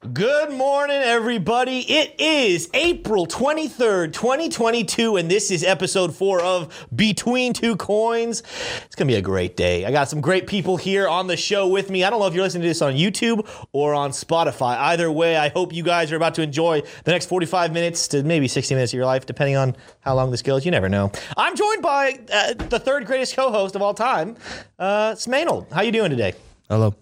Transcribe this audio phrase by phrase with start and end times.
[0.00, 1.80] Good morning, everybody.
[1.80, 8.42] It is April 23rd, 2022, and this is episode four of Between Two Coins.
[8.86, 9.84] It's going to be a great day.
[9.84, 12.02] I got some great people here on the show with me.
[12.02, 14.74] I don't know if you're listening to this on YouTube or on Spotify.
[14.78, 18.22] Either way, I hope you guys are about to enjoy the next 45 minutes to
[18.22, 20.64] maybe 60 minutes of your life, depending on how long this goes.
[20.64, 21.12] You never know.
[21.36, 24.38] I'm joined by uh, the third greatest co host of all time,
[24.78, 25.70] uh, Smanel.
[25.70, 26.32] How you doing today?
[26.70, 26.94] Hello.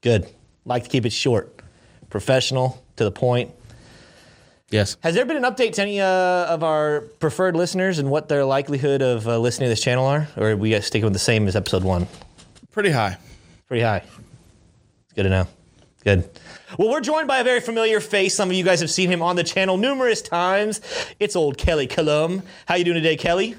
[0.00, 0.30] Good.
[0.64, 1.53] Like to keep it short
[2.14, 3.50] professional, to the point.
[4.70, 4.96] Yes.
[5.00, 8.44] Has there been an update to any uh, of our preferred listeners and what their
[8.44, 10.28] likelihood of uh, listening to this channel are?
[10.36, 12.06] Or are we sticking with the same as episode one?
[12.70, 13.16] Pretty high.
[13.66, 13.96] Pretty high.
[13.96, 15.48] It's good to know.
[16.04, 16.30] Good.
[16.78, 18.32] Well, we're joined by a very familiar face.
[18.32, 20.80] Some of you guys have seen him on the channel numerous times.
[21.18, 22.44] It's old Kelly Kellam.
[22.66, 23.56] How you doing today, Kelly?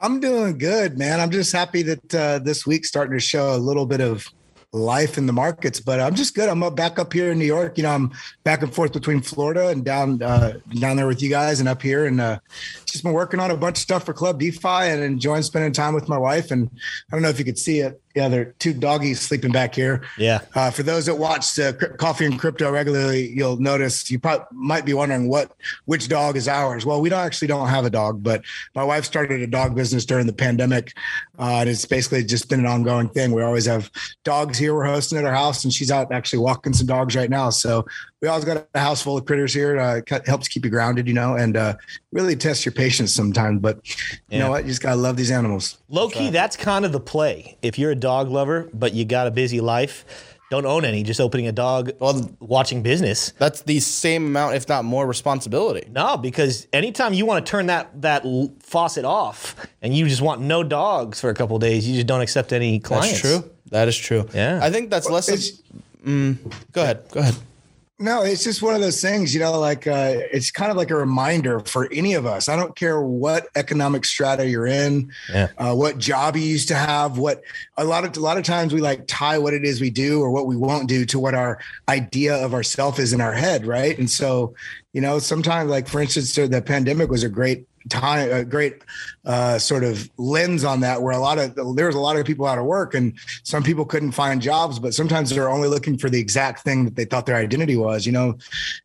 [0.00, 1.20] I'm doing good, man.
[1.20, 4.26] I'm just happy that uh, this week's starting to show a little bit of
[4.72, 6.48] life in the markets, but I'm just good.
[6.48, 7.76] I'm up back up here in New York.
[7.76, 11.30] You know, I'm back and forth between Florida and down uh, down there with you
[11.30, 12.38] guys and up here, and uh,
[12.86, 15.94] just been working on a bunch of stuff for Club DeFi and enjoying spending time
[15.94, 16.50] with my wife.
[16.50, 19.52] And I don't know if you could see it yeah, there are two doggies sleeping
[19.52, 20.02] back here.
[20.18, 20.40] Yeah.
[20.54, 24.84] Uh, for those that watch uh, Coffee and Crypto regularly, you'll notice you probably might
[24.84, 25.52] be wondering what
[25.86, 26.84] which dog is ours.
[26.84, 28.42] Well, we don't actually don't have a dog, but
[28.74, 30.92] my wife started a dog business during the pandemic,
[31.38, 33.32] uh, and it's basically just been an ongoing thing.
[33.32, 33.90] We always have
[34.24, 34.74] dogs here.
[34.74, 37.50] We're hosting at our house, and she's out actually walking some dogs right now.
[37.50, 37.86] So
[38.22, 39.78] we always got a house full of critters here.
[39.78, 41.74] Uh, helps keep you grounded, you know, and uh,
[42.12, 43.60] really test your patience sometimes.
[43.60, 44.38] But you yeah.
[44.38, 44.62] know what?
[44.62, 45.78] You just gotta love these animals.
[45.88, 47.58] Low key, that's kind of the play.
[47.62, 50.04] If you're a dog lover, but you got a busy life.
[50.50, 53.32] Don't own any, just opening a dog, well, watching business.
[53.38, 55.88] That's the same amount, if not more, responsibility.
[55.90, 58.22] No, because anytime you want to turn that that
[58.60, 62.20] faucet off and you just want no dogs for a couple days, you just don't
[62.20, 63.22] accept any clients.
[63.22, 63.50] That's true.
[63.70, 64.28] That is true.
[64.34, 65.30] Yeah, I think that's less.
[65.30, 65.64] Of,
[66.04, 66.36] mm,
[66.72, 67.04] go ahead.
[67.10, 67.34] Go ahead.
[68.02, 70.90] No, it's just one of those things, you know, like uh, it's kind of like
[70.90, 72.48] a reminder for any of us.
[72.48, 75.48] I don't care what economic strata you're in, yeah.
[75.56, 77.42] uh, what job you used to have, what
[77.76, 80.20] a lot of a lot of times we like tie what it is we do
[80.20, 83.66] or what we won't do to what our idea of ourself is in our head,
[83.66, 83.96] right?
[83.96, 84.52] And so,
[84.92, 88.82] you know, sometimes like for instance, the pandemic was a great time a great
[89.24, 92.26] uh, sort of lens on that where a lot of there was a lot of
[92.26, 95.96] people out of work and some people couldn't find jobs but sometimes they're only looking
[95.96, 98.36] for the exact thing that they thought their identity was you know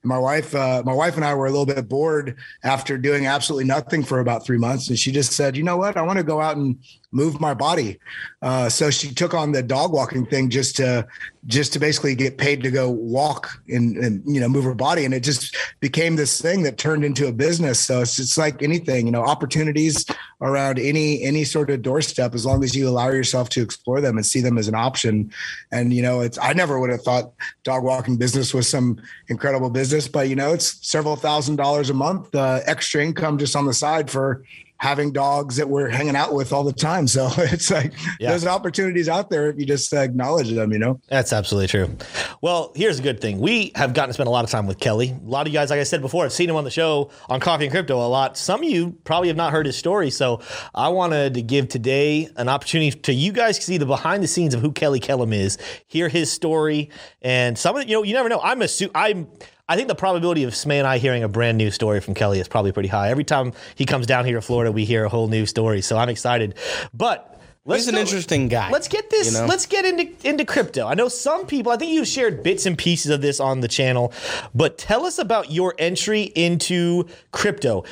[0.03, 3.66] my wife uh, my wife and i were a little bit bored after doing absolutely
[3.66, 6.24] nothing for about three months and she just said you know what i want to
[6.24, 6.78] go out and
[7.12, 8.00] move my body.
[8.42, 11.08] Uh, so she took on the dog walking thing just to
[11.46, 15.06] just to basically get paid to go walk and, and you know move her body,
[15.06, 17.80] and it just became this thing that turned into a business.
[17.80, 20.06] So it's it's like anything, you know, opportunities
[20.42, 24.18] around any any sort of doorstep as long as you allow yourself to explore them
[24.18, 25.31] and see them as an option.
[25.72, 27.31] And you know, it's I never would have thought
[27.64, 31.94] dog walking business was some incredible business, but you know, it's several thousand dollars a
[31.94, 34.44] month uh, extra income just on the side for
[34.80, 37.08] having dogs that we're hanging out with all the time.
[37.08, 38.30] So it's like yeah.
[38.30, 41.00] there's opportunities out there if you just acknowledge them, you know?
[41.08, 41.96] That's absolutely true.
[42.42, 43.40] Well, here's a good thing.
[43.40, 45.10] We have gotten to spend a lot of time with Kelly.
[45.10, 47.10] A lot of you guys, like I said before, have seen him on the show
[47.30, 48.38] on Coffee and Crypto a lot.
[48.38, 50.10] Some of you probably have not heard his story.
[50.10, 50.42] So
[50.76, 54.28] I wanted to give today an opportunity to you guys to see the behind the
[54.28, 55.58] scenes of who Kelly Kellam is,
[55.88, 56.90] hear his story.
[57.22, 58.40] And some of it, you know, you never know.
[58.42, 59.28] I'm a, I'm,
[59.69, 62.39] I think the probability of Smay and I hearing a brand new story from Kelly
[62.39, 63.09] is probably pretty high.
[63.09, 65.81] Every time he comes down here to Florida, we hear a whole new story.
[65.81, 66.55] So I'm excited.
[66.94, 67.33] But
[67.66, 68.72] Let's He's an go, interesting guy.
[68.72, 69.33] Let's get this.
[69.33, 69.45] You know?
[69.45, 70.88] Let's get into into crypto.
[70.88, 71.69] I know some people.
[71.69, 74.13] I think you've shared bits and pieces of this on the channel,
[74.55, 77.84] but tell us about your entry into crypto.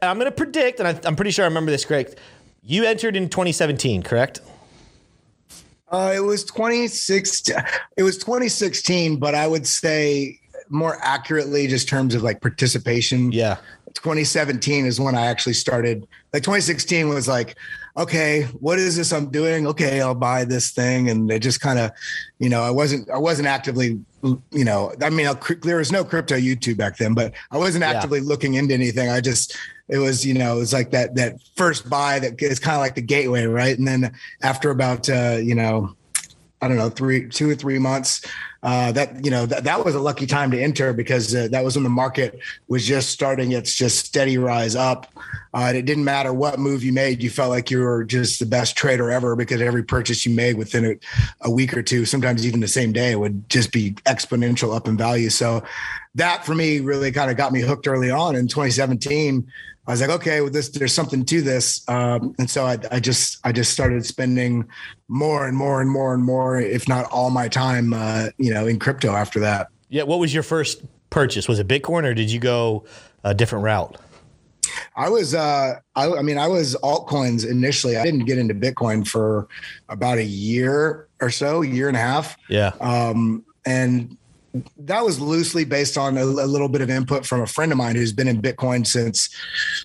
[0.00, 2.14] I'm going to predict, and I, I'm pretty sure I remember this correct.
[2.62, 4.40] You entered in 2017, correct?
[5.88, 7.56] Uh, it was 2016.
[7.96, 10.38] It was 2016, but I would say
[10.74, 13.32] more accurately, just terms of like participation.
[13.32, 13.56] Yeah.
[13.94, 16.06] 2017 is when I actually started.
[16.32, 17.56] Like 2016 was like,
[17.96, 19.68] okay, what is this I'm doing?
[19.68, 21.92] Okay, I'll buy this thing, and it just kind of,
[22.40, 24.00] you know, I wasn't I wasn't actively,
[24.50, 25.28] you know, I mean,
[25.62, 28.26] there was no crypto YouTube back then, but I wasn't actively yeah.
[28.26, 29.08] looking into anything.
[29.08, 29.56] I just
[29.88, 32.80] it was you know it was like that that first buy that is kind of
[32.80, 33.78] like the gateway, right?
[33.78, 34.12] And then
[34.42, 35.94] after about uh, you know,
[36.62, 38.22] I don't know, three two or three months
[38.64, 41.62] uh, that you know that, that was a lucky time to enter because uh, that
[41.62, 45.12] was when the market was just starting its just steady rise up.
[45.52, 48.46] Uh, it didn't matter what move you made; you felt like you were just the
[48.46, 50.94] best trader ever because every purchase you made within a,
[51.42, 54.96] a week or two, sometimes even the same day, would just be exponential up in
[54.96, 55.28] value.
[55.28, 55.62] So
[56.14, 59.46] that for me really kind of got me hooked early on in 2017
[59.86, 63.00] I was like, okay, well, this there's something to this, um, and so I, I,
[63.00, 64.66] just I just started spending
[65.08, 68.66] more and more and more and more, if not all my time, uh, you know,
[68.66, 69.68] in crypto after that.
[69.90, 70.04] Yeah.
[70.04, 71.48] What was your first purchase?
[71.48, 72.84] Was it Bitcoin or did you go
[73.24, 73.96] a different route?
[74.96, 77.96] I was, uh, I, I mean, I was altcoins initially.
[77.96, 79.48] I didn't get into Bitcoin for
[79.88, 82.36] about a year or so, year and a half.
[82.48, 82.72] Yeah.
[82.80, 84.16] Um, and
[84.76, 87.78] that was loosely based on a, a, little bit of input from a friend of
[87.78, 89.28] mine who's been in Bitcoin since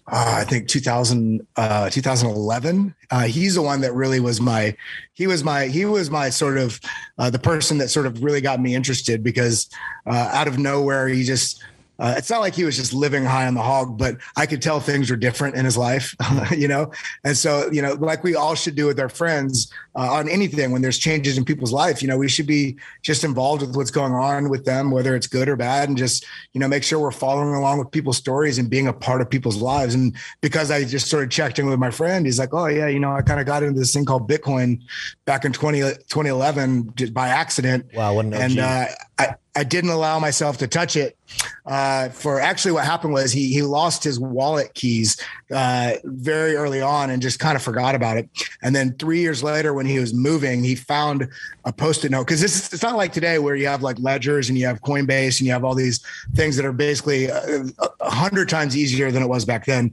[0.08, 2.94] uh, I think 2000, uh, 2011.
[3.10, 4.76] Uh, he's the one that really was my,
[5.14, 6.80] he was my, he was my sort of
[7.18, 9.70] uh, the person that sort of really got me interested because
[10.06, 11.64] uh, out of nowhere he just
[12.00, 14.62] uh, it's not like he was just living high on the hog, but I could
[14.62, 16.16] tell things were different in his life,
[16.56, 16.92] you know?
[17.26, 20.72] And so, you know, like we all should do with our friends uh, on anything
[20.72, 23.92] when there's changes in people's life, you know, we should be just involved with what's
[23.92, 27.00] going on with them, whether it's good or bad, and just, you know, make sure
[27.00, 29.94] we're following along with people's stories and being a part of people's lives.
[29.94, 32.88] And because I just sort of checked in with my friend, he's like, oh, yeah,
[32.88, 34.82] you know, I kind of got into this thing called Bitcoin
[35.26, 37.86] back in 20, 2011 by accident.
[37.94, 38.14] Wow.
[38.14, 38.86] What an and uh,
[39.18, 41.18] I, I didn't allow myself to touch it.
[41.66, 46.82] Uh, for actually, what happened was he he lost his wallet keys uh, very early
[46.82, 48.30] on and just kind of forgot about it.
[48.62, 51.28] And then three years later, when he was moving, he found
[51.66, 54.58] a post-it note because this it's not like today where you have like ledgers and
[54.58, 56.04] you have Coinbase and you have all these
[56.34, 57.66] things that are basically a,
[58.00, 59.92] a hundred times easier than it was back then.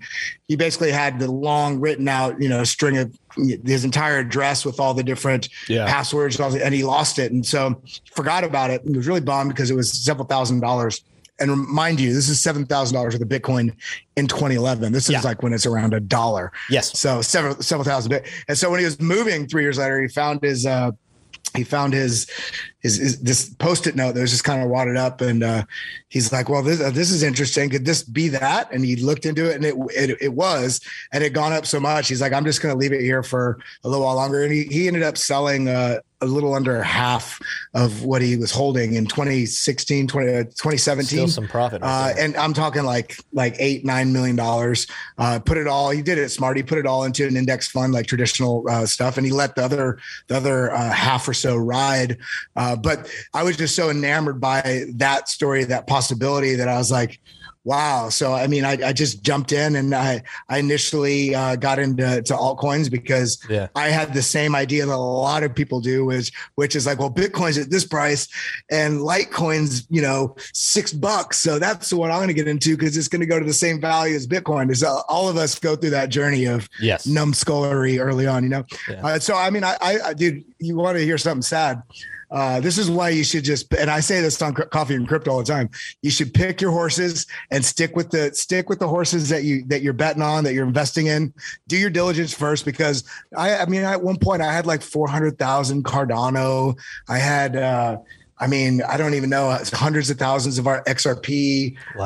[0.49, 4.81] He basically had the long written out, you know, string of his entire address with
[4.81, 5.87] all the different yeah.
[5.87, 7.33] passwords and he lost it.
[7.33, 7.81] And so
[8.13, 8.83] forgot about it.
[8.83, 11.03] And he was really bummed because it was several thousand dollars.
[11.39, 13.75] And mind you this is $7000 worth of bitcoin
[14.17, 15.21] in 2011 this is yeah.
[15.21, 16.51] like when it's around a dollar.
[16.71, 16.99] Yes.
[16.99, 20.09] So several several thousand bit and so when he was moving three years later he
[20.09, 20.93] found his uh
[21.55, 22.27] he found his
[22.81, 25.65] his, his this post-it note that was just kind of wadded up, and uh,
[26.09, 27.71] he's like, "Well, this uh, this is interesting.
[27.71, 30.81] Could this be that?" And he looked into it, and it it, it was,
[31.13, 32.09] and it gone up so much.
[32.09, 34.53] He's like, "I'm just going to leave it here for a little while longer." And
[34.53, 37.41] he he ended up selling uh, a little under half
[37.75, 42.35] of what he was holding in 2016 20, uh, 2017 Still some profit uh, and
[42.37, 44.87] i'm talking like like eight nine million dollars
[45.19, 47.69] uh, put it all he did it smart he put it all into an index
[47.69, 51.35] fund like traditional uh, stuff and he let the other the other uh, half or
[51.35, 52.17] so ride
[52.67, 56.91] uh, but i was just so enamored by that story that possibility that i was
[56.91, 57.21] like
[57.67, 58.11] Wow.
[58.11, 62.23] So, I mean, I, I just jumped in and I, I initially uh, got into
[62.23, 63.67] to altcoins because yeah.
[63.75, 67.01] I had the same idea that a lot of people do, which, which is like,
[67.01, 68.29] well, Bitcoin's at this price
[68.71, 71.39] and Litecoin's, you know, six bucks.
[71.39, 73.53] So that's what I'm going to get into because it's going to go to the
[73.53, 74.75] same value as Bitcoin.
[74.77, 77.05] So all of us go through that journey of yes.
[77.05, 78.65] numbskullery early on, you know?
[78.89, 79.05] Yeah.
[79.05, 81.83] Uh, so, I mean, I, I, dude, you want to hear something sad.
[82.31, 85.31] Uh, this is why you should just, and I say this on coffee and crypto
[85.31, 85.71] all the time.
[86.03, 89.65] You should pick your horses and stick with the stick with the horses that you
[89.67, 91.33] that you're betting on, that you're investing in.
[91.69, 93.05] Do your diligence first, because
[93.37, 96.77] I, I mean, at one point I had like four hundred thousand Cardano.
[97.09, 97.57] I had.
[97.57, 97.99] uh
[98.39, 102.05] I mean, I don't even know hundreds of thousands of our XRP, wow.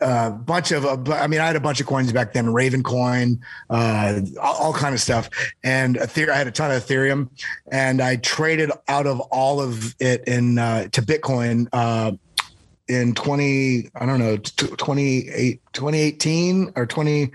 [0.00, 2.52] uh, uh, bunch of, uh, I mean, I had a bunch of coins back then,
[2.52, 3.40] Raven coin,
[3.70, 5.30] uh, all, all, kind of stuff.
[5.62, 7.28] And Ethereum, I had a ton of Ethereum
[7.70, 12.12] and I traded out of all of it in, uh, to Bitcoin, uh,
[12.88, 17.30] in 20, I don't know, 28, 2018 or 20,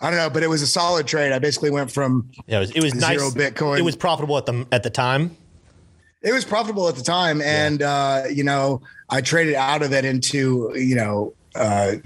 [0.00, 1.32] I don't know, but it was a solid trade.
[1.32, 3.34] I basically went from yeah, it was, it was zero nice.
[3.34, 3.78] Bitcoin.
[3.78, 5.36] It was profitable at the at the time.
[6.22, 7.90] It was profitable at the time, and yeah.
[7.90, 11.96] uh, you know, I traded out of it into you know uh,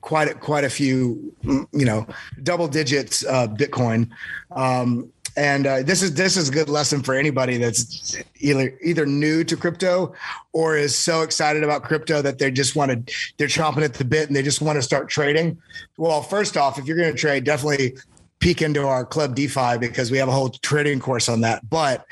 [0.00, 2.06] quite a, quite a few you know
[2.42, 4.10] double digits uh, Bitcoin.
[4.52, 9.04] Um, and uh, this is this is a good lesson for anybody that's either either
[9.04, 10.14] new to crypto
[10.52, 14.04] or is so excited about crypto that they just want to they're chomping at the
[14.04, 15.58] bit and they just want to start trading.
[15.96, 17.96] Well, first off, if you're going to trade, definitely
[18.38, 21.68] peek into our club DeFi because we have a whole trading course on that.
[21.68, 22.06] But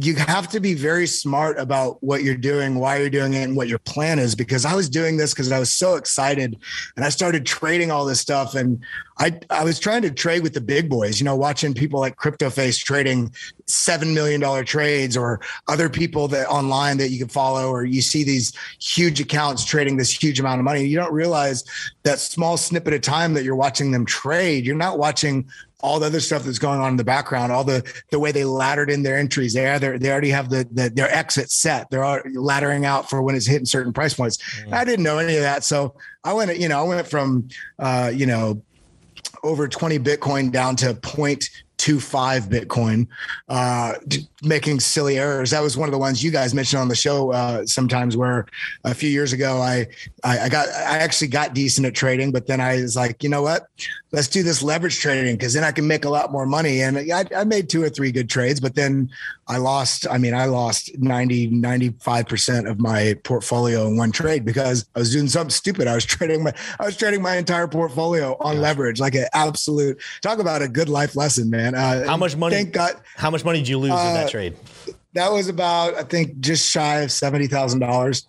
[0.00, 3.56] you have to be very smart about what you're doing, why you're doing it, and
[3.56, 4.34] what your plan is.
[4.34, 6.56] Because I was doing this because I was so excited
[6.96, 8.54] and I started trading all this stuff.
[8.54, 8.82] And
[9.18, 12.16] I, I was trying to trade with the big boys, you know, watching people like
[12.16, 13.32] CryptoFace trading
[13.66, 18.22] $7 million trades or other people that online that you can follow, or you see
[18.22, 20.84] these huge accounts trading this huge amount of money.
[20.84, 21.64] You don't realize
[22.04, 24.64] that small snippet of time that you're watching them trade.
[24.64, 25.48] You're not watching
[25.80, 28.44] all the other stuff that's going on in the background, all the the way they
[28.44, 29.54] laddered in their entries.
[29.54, 31.90] They are they already have the, the their exit set.
[31.90, 34.38] They're laddering out for when it's hitting certain price points.
[34.62, 34.72] Mm.
[34.72, 35.94] I didn't know any of that, so
[36.24, 38.60] I went you know I went from uh, you know
[39.44, 43.06] over 20 Bitcoin down to point two five Bitcoin,
[43.48, 43.94] uh,
[44.42, 45.52] making silly errors.
[45.52, 48.16] That was one of the ones you guys mentioned on the show uh, sometimes.
[48.16, 48.46] Where
[48.84, 49.86] a few years ago, I,
[50.22, 53.30] I, I got I actually got decent at trading, but then I was like, you
[53.30, 53.68] know what?
[54.10, 56.80] Let's do this leverage trading because then I can make a lot more money.
[56.82, 59.10] And I, I, made two or three good trades, but then
[59.46, 64.86] I lost, I mean, I lost 90, 95% of my portfolio in one trade because
[64.94, 65.88] I was doing something stupid.
[65.88, 68.62] I was trading my, I was trading my entire portfolio on Gosh.
[68.62, 71.74] leverage, like an absolute, talk about a good life lesson, man.
[71.74, 74.26] Uh, how much money, thank God, how much money did you lose uh, in that
[74.26, 74.56] uh, trade?
[75.14, 78.26] That was about, I think just shy of $70,000.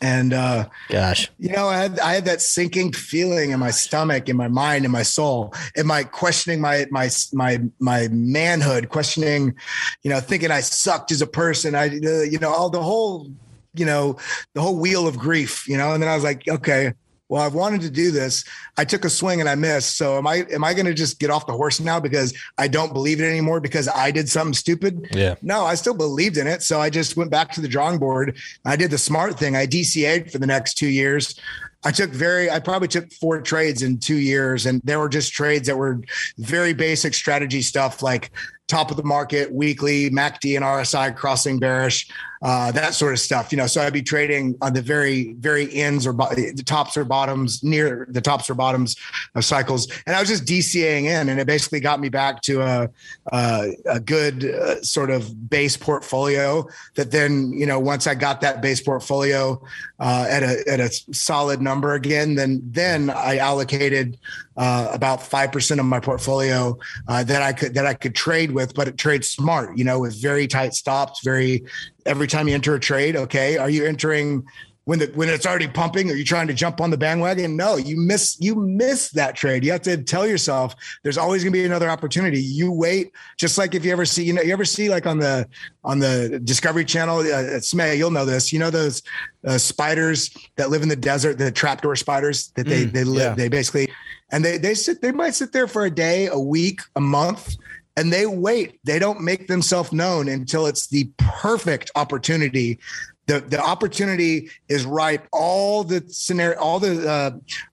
[0.00, 4.28] And uh, gosh, you know, I had I had that sinking feeling in my stomach,
[4.28, 9.54] in my mind, in my soul, in my questioning my my my my manhood, questioning,
[10.02, 11.74] you know, thinking I sucked as a person.
[11.74, 13.28] I uh, you know all the whole
[13.74, 14.18] you know
[14.54, 15.66] the whole wheel of grief.
[15.68, 16.92] You know, and then I was like, okay,
[17.28, 18.44] well, I've wanted to do this.
[18.76, 19.96] I took a swing and I missed.
[19.96, 22.68] So am I am I going to just get off the horse now because I
[22.68, 25.08] don't believe it anymore because I did something stupid?
[25.12, 25.34] Yeah.
[25.42, 26.62] No, I still believed in it.
[26.62, 28.38] So I just went back to the drawing board.
[28.64, 29.56] I did the smart thing.
[29.56, 31.38] I DCA'd for the next 2 years.
[31.84, 35.32] I took very, I probably took four trades in two years, and there were just
[35.32, 36.00] trades that were
[36.36, 38.32] very basic strategy stuff like
[38.68, 42.08] top of the market, weekly, MACD and RSI crossing bearish,
[42.42, 43.50] uh, that sort of stuff.
[43.50, 46.96] You know, so I'd be trading on the very, very ends or bo- the tops
[46.96, 48.96] or bottoms, near the tops or bottoms
[49.34, 52.60] of cycles, and I was just DCAing in, and it basically got me back to
[52.60, 52.90] a
[53.32, 56.68] a, a good uh, sort of base portfolio.
[56.94, 59.60] That then, you know, once I got that base portfolio
[59.98, 64.18] uh, at a at a solid number again, then then I allocated
[64.58, 68.50] uh, about five percent of my portfolio uh, that I could that I could trade
[68.50, 71.64] with, but it trades smart, you know, with very tight stops, very
[72.04, 73.14] every time you enter a trade.
[73.14, 74.44] Okay, are you entering
[74.88, 76.10] when the when it's already pumping?
[76.10, 77.56] Are you trying to jump on the bandwagon?
[77.56, 79.62] No, you miss you miss that trade.
[79.62, 80.74] You have to tell yourself
[81.04, 82.40] there's always going to be another opportunity.
[82.40, 85.18] You wait, just like if you ever see you know you ever see like on
[85.18, 85.46] the
[85.84, 88.52] on the Discovery Channel, uh, Smay, you'll know this.
[88.52, 89.02] You know those
[89.46, 93.32] uh, spiders that live in the desert, the trapdoor spiders that they mm, they live.
[93.32, 93.34] Yeah.
[93.34, 93.88] They basically
[94.30, 97.56] and they they sit they might sit there for a day, a week, a month
[97.98, 98.78] and they wait.
[98.84, 102.78] They don't make themselves known until it's the perfect opportunity.
[103.26, 105.26] The, the opportunity is ripe.
[105.32, 107.30] All the scenario, all the uh,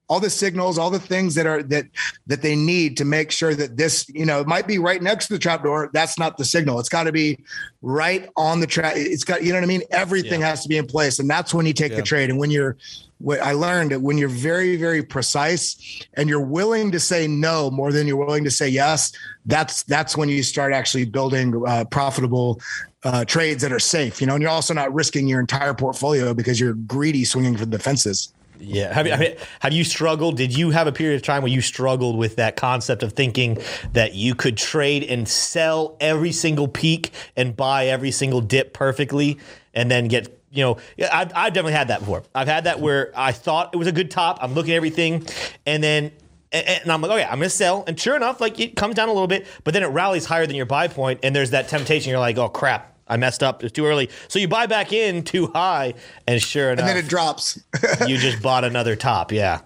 [0.07, 1.85] all the signals, all the things that are that
[2.27, 5.27] that they need to make sure that this, you know, it might be right next
[5.27, 5.89] to the trap door.
[5.93, 6.79] That's not the signal.
[6.79, 7.43] It's got to be
[7.81, 8.93] right on the trap.
[8.95, 9.83] It's got, you know what I mean?
[9.91, 10.49] Everything yeah.
[10.49, 11.97] has to be in place, and that's when you take yeah.
[11.97, 12.29] the trade.
[12.29, 12.77] And when you're
[13.19, 17.71] what I learned that when you're very, very precise and you're willing to say no
[17.71, 19.11] more than you're willing to say yes,
[19.45, 22.59] that's that's when you start actually building uh, profitable
[23.03, 24.19] uh, trades that are safe.
[24.19, 27.65] You know, and you're also not risking your entire portfolio because you're greedy swinging for
[27.65, 28.33] the fences.
[28.59, 28.93] Yeah.
[28.93, 30.37] Have, you, have you struggled?
[30.37, 33.57] Did you have a period of time where you struggled with that concept of thinking
[33.93, 39.39] that you could trade and sell every single peak and buy every single dip perfectly
[39.73, 40.77] and then get you know,
[41.11, 42.23] I've, I've definitely had that before.
[42.33, 44.39] I've had that where I thought it was a good top.
[44.41, 45.27] I'm looking at everything,
[45.65, 46.13] and then
[46.53, 49.11] and I'm like, okay, I'm gonna sell, and sure enough, like it comes down a
[49.11, 52.09] little bit, but then it rallies higher than your buy point, and there's that temptation.
[52.09, 53.63] You're like, oh crap, I messed up.
[53.63, 54.09] It's too early.
[54.27, 55.93] So you buy back in too high,
[56.27, 57.59] and sure enough, and then it drops.
[58.07, 59.31] you just bought another top.
[59.31, 59.61] Yeah,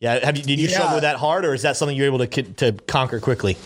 [0.00, 0.24] yeah.
[0.24, 0.74] Have you, did you yeah.
[0.74, 3.56] struggle with that hard, or is that something you're able to to conquer quickly?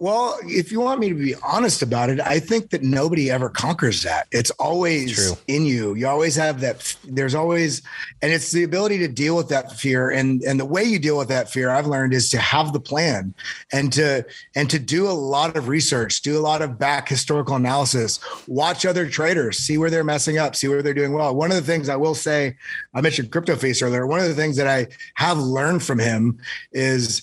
[0.00, 3.50] Well, if you want me to be honest about it, I think that nobody ever
[3.50, 4.28] conquers that.
[4.32, 5.36] It's always True.
[5.46, 5.94] in you.
[5.94, 6.96] You always have that.
[7.04, 7.82] There's always,
[8.22, 10.08] and it's the ability to deal with that fear.
[10.08, 12.80] And and the way you deal with that fear, I've learned, is to have the
[12.80, 13.34] plan
[13.74, 17.56] and to and to do a lot of research, do a lot of back historical
[17.56, 21.34] analysis, watch other traders, see where they're messing up, see where they're doing well.
[21.34, 22.56] One of the things I will say,
[22.94, 24.06] I mentioned Crypto Face earlier.
[24.06, 26.38] One of the things that I have learned from him
[26.72, 27.20] is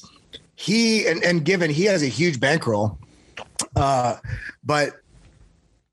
[0.58, 2.98] he and, and given he has a huge bankroll,
[3.76, 4.18] uh,
[4.64, 4.94] but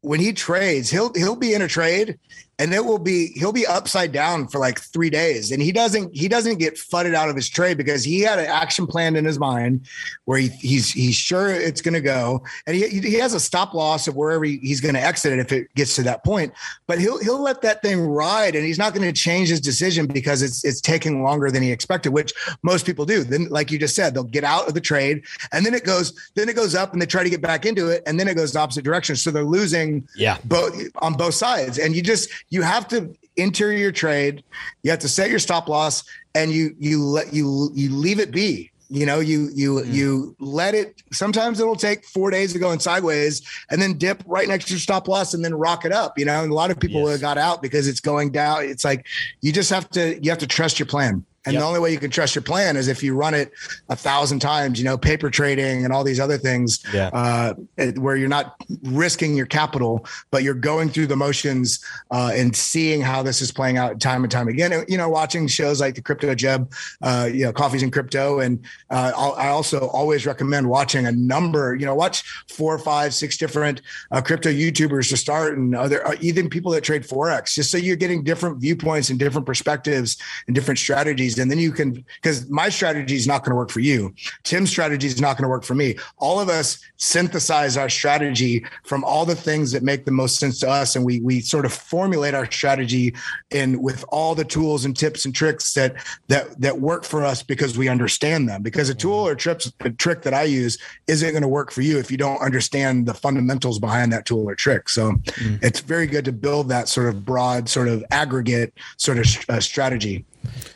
[0.01, 2.19] when he trades, he'll he'll be in a trade
[2.59, 5.51] and it will be he'll be upside down for like three days.
[5.51, 8.47] And he doesn't he doesn't get fudded out of his trade because he had an
[8.47, 9.87] action plan in his mind
[10.25, 12.43] where he, he's he's sure it's going to go.
[12.67, 15.39] And he, he has a stop loss of wherever he, he's going to exit it
[15.41, 16.53] if it gets to that point.
[16.87, 20.07] But he'll he'll let that thing ride and he's not going to change his decision
[20.07, 22.33] because it's it's taking longer than he expected which
[22.63, 23.25] most people do.
[23.25, 26.31] Then like you just said they'll get out of the trade and then it goes
[26.35, 28.35] then it goes up and they try to get back into it and then it
[28.35, 29.17] goes the opposite direction.
[29.17, 30.39] So they're losing yeah.
[30.45, 31.79] both on both sides.
[31.79, 34.45] And you just you have to enter your trade.
[34.85, 36.05] You have to set your stop loss,
[36.37, 38.71] and you you let you you leave it be.
[38.89, 39.93] You know, you you mm.
[39.93, 41.03] you let it.
[41.13, 44.75] Sometimes it'll take four days to go in sideways, and then dip right next to
[44.75, 46.17] your stop loss, and then rock it up.
[46.17, 47.21] You know, and a lot of people yes.
[47.21, 48.65] got out because it's going down.
[48.65, 49.05] It's like
[49.41, 51.25] you just have to you have to trust your plan.
[51.47, 51.61] And yep.
[51.61, 53.53] the only way you can trust your plan is if you run it
[53.89, 57.09] a thousand times, you know, paper trading and all these other things, yeah.
[57.13, 57.55] uh,
[57.97, 63.01] where you're not risking your capital, but you're going through the motions uh, and seeing
[63.01, 64.85] how this is playing out time and time again.
[64.89, 66.73] You know, watching shows like the Crypto Jebb,
[67.03, 68.41] uh, you know, Coffees and Crypto.
[68.41, 73.37] And uh, I also always recommend watching a number, you know, watch four, five, six
[73.37, 77.71] different uh, crypto YouTubers to start and other, uh, even people that trade Forex, just
[77.71, 81.73] so you're getting different viewpoints and different perspectives and different strategies strategies and then you
[81.73, 84.15] can because my strategy is not going to work for you.
[84.43, 85.97] Tim's strategy is not going to work for me.
[86.19, 90.61] All of us synthesize our strategy from all the things that make the most sense
[90.61, 93.15] to us and we we sort of formulate our strategy
[93.51, 95.95] in with all the tools and tips and tricks that
[96.29, 98.63] that that work for us because we understand them.
[98.63, 101.83] Because a tool or trips a trick that i use isn't going to work for
[101.83, 104.89] you if you don't understand the fundamentals behind that tool or trick.
[104.89, 105.63] So mm.
[105.63, 109.61] it's very good to build that sort of broad sort of aggregate sort of uh,
[109.61, 110.25] strategy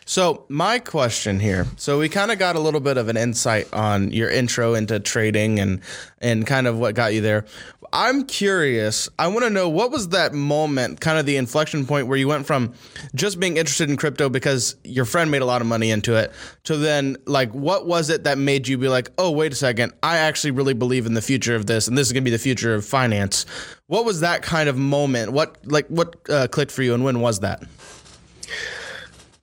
[0.04, 1.66] so, my question here.
[1.76, 5.00] So, we kind of got a little bit of an insight on your intro into
[5.00, 5.80] trading and
[6.20, 7.44] and kind of what got you there.
[7.92, 9.08] I'm curious.
[9.18, 12.28] I want to know what was that moment, kind of the inflection point where you
[12.28, 12.75] went from
[13.14, 16.32] just being interested in crypto because your friend made a lot of money into it
[16.64, 19.92] to then like what was it that made you be like, "Oh, wait a second.
[20.02, 22.34] I actually really believe in the future of this and this is going to be
[22.34, 23.46] the future of finance."
[23.87, 25.32] What was that kind of moment?
[25.32, 27.62] What like what uh, clicked for you and when was that?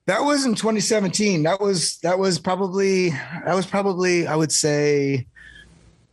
[0.08, 1.44] That was in 2017.
[1.44, 5.26] That was that was probably that was probably I would say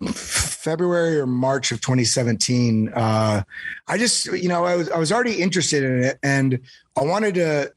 [0.09, 2.89] February or March of 2017.
[2.89, 3.43] Uh,
[3.87, 6.61] I just you know I was I was already interested in it and
[6.97, 7.73] I wanted to.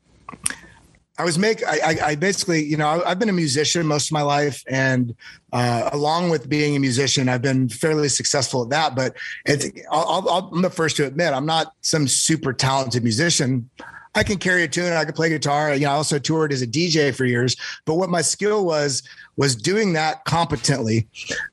[1.18, 4.12] I was make I, I basically you know I, have been a musician most of
[4.12, 5.16] my life and
[5.54, 10.28] uh, along with being a musician I've been fairly successful at that but it's I'll,
[10.28, 13.70] I'm the first to admit I'm not some super talented musician
[14.16, 14.94] I can carry a tune.
[14.94, 15.74] I can play guitar.
[15.74, 17.56] You know, I also toured as a DJ for years.
[17.86, 19.04] But what my skill was
[19.38, 21.08] was doing that competently,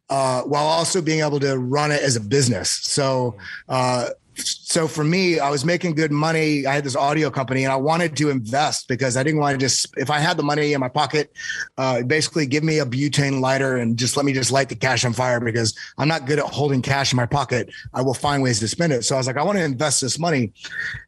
[0.09, 2.71] uh, while also being able to run it as a business.
[2.71, 3.37] So.
[3.69, 6.67] Uh, so for me, I was making good money.
[6.67, 9.59] I had this audio company and I wanted to invest because I didn't want to
[9.59, 11.33] just, if I had the money in my pocket,
[11.77, 15.05] uh, basically give me a butane lighter and just let me just light the cash
[15.05, 17.71] on fire because I'm not good at holding cash in my pocket.
[17.93, 19.05] I will find ways to spend it.
[19.05, 20.53] So I was like, I want to invest this money.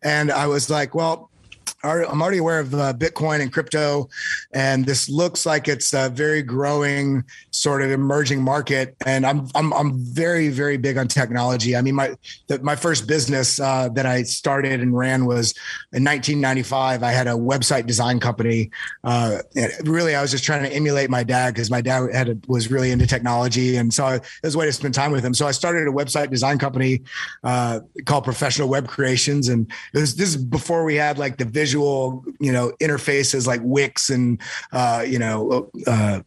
[0.02, 1.30] And I was like, well,
[1.84, 4.08] I'm already aware of uh, Bitcoin and crypto,
[4.52, 8.96] and this looks like it's a very growing sort of emerging market.
[9.06, 11.76] And I'm I'm I'm very very big on technology.
[11.76, 12.16] I mean, my
[12.48, 15.52] the, my first business uh, that I started and ran was
[15.92, 17.02] in 1995.
[17.02, 18.70] I had a website design company.
[19.02, 19.38] Uh,
[19.84, 22.70] really, I was just trying to emulate my dad because my dad had a, was
[22.70, 25.34] really into technology, and so it was a way to spend time with him.
[25.34, 27.02] So I started a website design company
[27.42, 31.44] uh, called Professional Web Creations, and it was this is before we had like the
[31.44, 34.40] visual visual, you know, interfaces like Wix and
[34.72, 36.20] uh, you know, uh,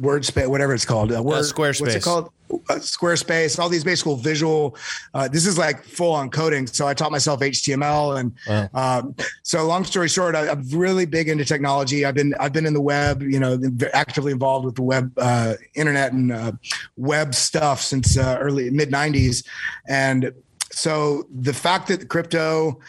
[0.00, 1.80] WordSpace, whatever it's called, uh, Word, uh, Squarespace.
[1.80, 2.32] What's it called?
[2.50, 4.76] Uh, Squarespace, all these basic visual.
[5.14, 6.66] Uh, this is like full on coding.
[6.66, 8.98] So I taught myself HTML, and wow.
[8.98, 9.14] um,
[9.44, 12.04] so long story short, I, am really big into technology.
[12.04, 13.60] I've been I've been in the web, you know,
[13.92, 16.52] actively involved with the web, uh, internet, and uh,
[16.96, 19.46] web stuff since uh, early mid '90s,
[19.86, 20.32] and
[20.72, 22.80] so the fact that crypto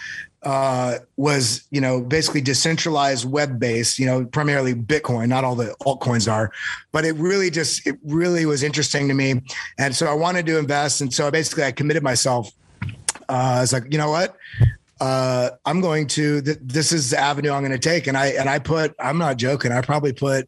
[0.43, 5.75] uh, was you know basically decentralized web based you know primarily bitcoin not all the
[5.81, 6.51] altcoins are
[6.91, 9.39] but it really just it really was interesting to me
[9.77, 12.51] and so i wanted to invest and so basically i committed myself
[13.29, 14.35] uh, i was like you know what
[15.01, 16.43] uh, I'm going to.
[16.43, 18.93] Th- this is the avenue I'm going to take, and I and I put.
[18.99, 19.71] I'm not joking.
[19.71, 20.47] I probably put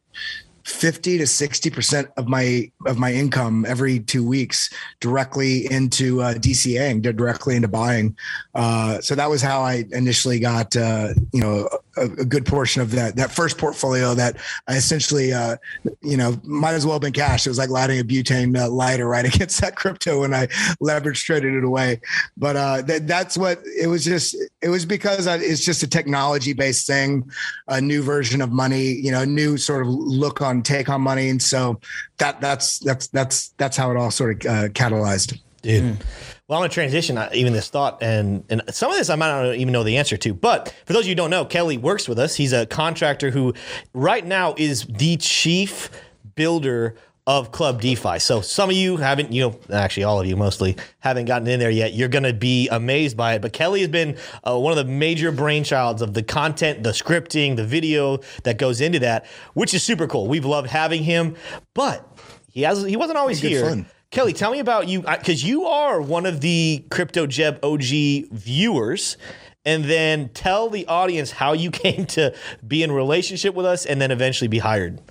[0.66, 6.34] 50 to 60 percent of my of my income every two weeks directly into uh,
[6.36, 8.16] DCAing, directly into buying.
[8.56, 11.68] Uh, so that was how I initially got uh, you know
[11.98, 15.58] a, a, good portion of that that first portfolio that I essentially uh,
[16.02, 17.46] you know might as well have been cash.
[17.46, 20.48] It was like lighting a butane uh, lighter right against that crypto when I
[20.80, 22.02] leverage traded it away.
[22.38, 24.04] But uh, that, that's what it was.
[24.04, 27.30] Just it was because I, it's just a technology based thing,
[27.68, 28.84] a new version of money.
[28.84, 31.80] You know, a new sort of look on take on money, and so
[32.18, 35.40] that that's that's that's that's how it all sort of uh, catalyzed.
[35.62, 35.84] Dude.
[35.84, 36.02] Mm.
[36.48, 39.30] Well, I'm gonna transition uh, even this thought, and and some of this I might
[39.30, 40.34] not even know the answer to.
[40.34, 42.36] But for those of you who don't know, Kelly works with us.
[42.36, 43.54] He's a contractor who,
[43.94, 45.90] right now, is the chief
[46.36, 48.20] builder of Club DeFi.
[48.20, 51.60] So some of you haven't, you know, actually all of you mostly haven't gotten in
[51.60, 51.94] there yet.
[51.94, 53.42] You're going to be amazed by it.
[53.42, 57.56] But Kelly has been uh, one of the major brainchilds of the content, the scripting,
[57.56, 60.28] the video that goes into that, which is super cool.
[60.28, 61.36] We've loved having him,
[61.74, 62.06] but
[62.52, 63.70] he has he wasn't always here.
[63.70, 63.86] Fun.
[64.14, 69.18] Kelly, tell me about you because you are one of the Crypto Jebb OG viewers
[69.66, 72.32] and then tell the audience how you came to
[72.68, 75.02] be in relationship with us and then eventually be hired.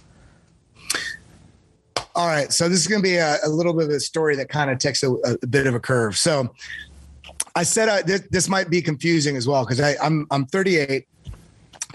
[2.15, 2.53] All right.
[2.53, 4.71] So this is going to be a, a, little bit of a story that kind
[4.71, 6.17] of takes a, a bit of a curve.
[6.17, 6.55] So
[7.57, 11.09] I said uh, this, this, might be confusing as well because I'm I'm 38,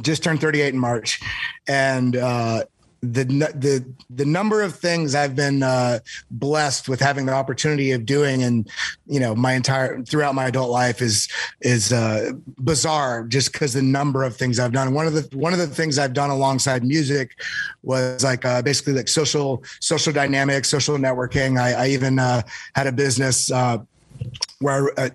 [0.02, 1.22] just turned 38 in March,
[1.70, 2.66] and uh,
[3.02, 6.00] the the the number of things I've been uh,
[6.32, 8.70] blessed with having the opportunity of doing, and
[9.06, 11.28] you know, my entire throughout my adult life is
[11.62, 13.26] is uh, bizarre.
[13.26, 14.94] Just because the number of things I've done.
[14.94, 17.40] One of the one of the things I've done alongside music
[17.84, 21.60] was like uh, basically like social social dynamics, social networking.
[21.60, 22.42] I, I even uh,
[22.74, 23.78] had a business uh,
[24.60, 25.12] where I,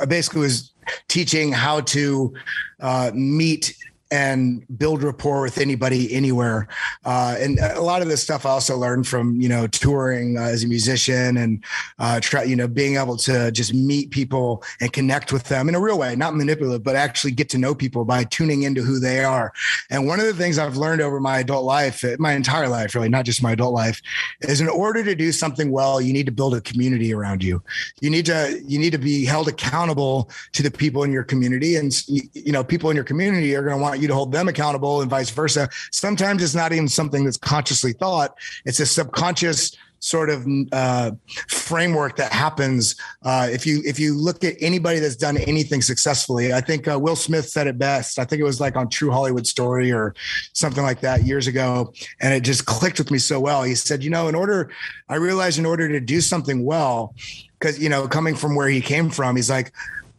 [0.00, 0.72] I basically was
[1.08, 2.34] teaching how to
[2.80, 3.76] uh, meet
[4.14, 6.68] and build rapport with anybody anywhere.
[7.04, 10.42] Uh, and a lot of this stuff I also learned from, you know, touring uh,
[10.42, 11.64] as a musician and
[11.98, 15.74] uh, try, you know, being able to just meet people and connect with them in
[15.74, 19.00] a real way, not manipulative, but actually get to know people by tuning into who
[19.00, 19.52] they are.
[19.90, 23.08] And one of the things I've learned over my adult life, my entire life, really,
[23.08, 24.00] not just my adult life,
[24.42, 27.60] is in order to do something well, you need to build a community around you.
[28.00, 31.74] You need to, you need to be held accountable to the people in your community.
[31.74, 34.30] And, you know, people in your community are going to want you you to hold
[34.30, 35.68] them accountable and vice versa.
[35.90, 41.12] Sometimes it's not even something that's consciously thought, it's a subconscious sort of uh,
[41.48, 46.52] framework that happens uh, if you if you look at anybody that's done anything successfully.
[46.52, 48.18] I think uh, Will Smith said it best.
[48.18, 50.14] I think it was like on True Hollywood Story or
[50.52, 53.62] something like that years ago, and it just clicked with me so well.
[53.62, 54.70] He said, you know, in order,
[55.08, 57.14] I realized in order to do something well,
[57.58, 59.72] because you know, coming from where he came from, he's like,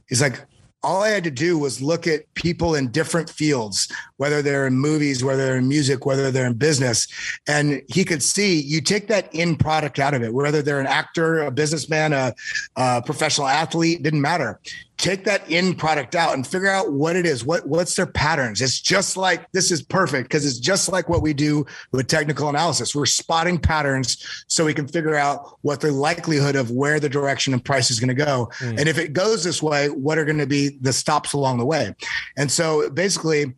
[0.10, 0.42] he's like
[0.86, 4.78] all I had to do was look at people in different fields, whether they're in
[4.78, 7.08] movies, whether they're in music, whether they're in business.
[7.48, 10.86] And he could see you take that end product out of it, whether they're an
[10.86, 12.36] actor, a businessman, a,
[12.76, 14.60] a professional athlete, didn't matter
[14.98, 17.46] take that end product out and figure out what it is.
[17.46, 18.62] What what's their patterns?
[18.62, 22.50] It's just like this is perfect because it's just like what we do with technical
[22.50, 22.96] analysis.
[22.96, 27.54] We're spotting patterns so we can figure out what the likelihood of where the direction
[27.54, 28.50] and price is going to go.
[28.60, 28.80] Mm.
[28.80, 31.66] and if it goes this way what are going to be the stops along the
[31.66, 31.94] way?
[32.38, 33.54] And so basically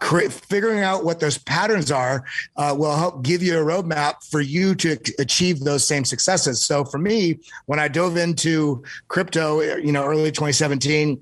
[0.00, 2.24] figuring out what those patterns are
[2.56, 6.62] uh, will help give you a roadmap for you to achieve those same successes.
[6.62, 11.20] So for me, when I dove into crypto, you know, early 2017,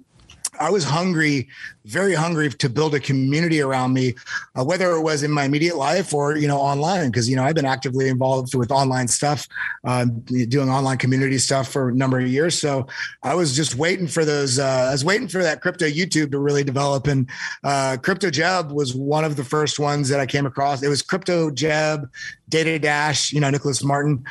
[0.60, 1.48] I was hungry
[1.88, 4.14] very hungry to build a community around me,
[4.54, 7.06] uh, whether it was in my immediate life or you know online.
[7.10, 9.48] Because you know I've been actively involved with online stuff,
[9.84, 10.04] uh,
[10.48, 12.58] doing online community stuff for a number of years.
[12.58, 12.86] So
[13.22, 14.58] I was just waiting for those.
[14.58, 17.28] Uh, I was waiting for that crypto YouTube to really develop, and
[17.64, 20.82] uh, Crypto Jebb was one of the first ones that I came across.
[20.82, 22.10] It was Crypto Jebb,
[22.48, 24.24] Data Dash, you know Nicholas Merten.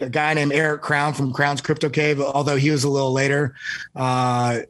[0.00, 3.54] A guy named Eric Crown from Crown's Crypto Cave, although he was a little later.
[3.96, 4.60] Uh,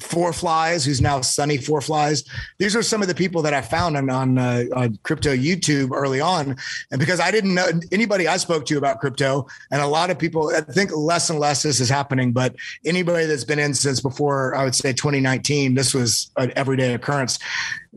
[0.00, 2.24] Four Flies, who's now Sunny Four Flies.
[2.58, 5.90] These are some of the people that I found on on, uh, on crypto YouTube
[5.92, 6.56] early on,
[6.90, 10.18] and because I didn't know anybody I spoke to about crypto, and a lot of
[10.18, 12.54] people, I think less and less this is happening, but
[12.84, 17.38] anybody that's been in since before I would say 2019, this was an everyday occurrence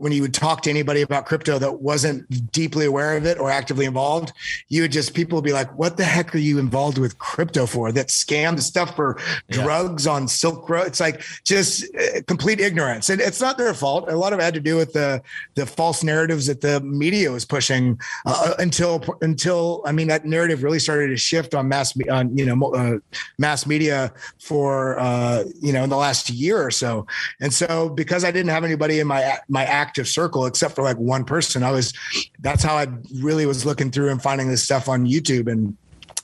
[0.00, 3.50] when you would talk to anybody about crypto that wasn't deeply aware of it or
[3.50, 4.32] actively involved,
[4.68, 7.66] you would just people would be like, "What the heck are you involved with crypto
[7.66, 7.92] for?
[7.92, 9.62] That scam the stuff for yeah.
[9.62, 11.84] drugs on Silk Road." It's like just
[12.26, 14.08] complete ignorance, and it's not their fault.
[14.08, 15.22] A lot of it had to do with the
[15.54, 20.62] the false narratives that the media was pushing uh, until until I mean that narrative
[20.62, 22.98] really started to shift on mass on you know uh,
[23.38, 27.06] mass media for uh, you know in the last year or so,
[27.40, 30.96] and so because I didn't have anybody in my my active circle except for like
[30.96, 31.62] one person.
[31.62, 31.92] I was
[32.40, 35.76] that's how I really was looking through and finding this stuff on YouTube and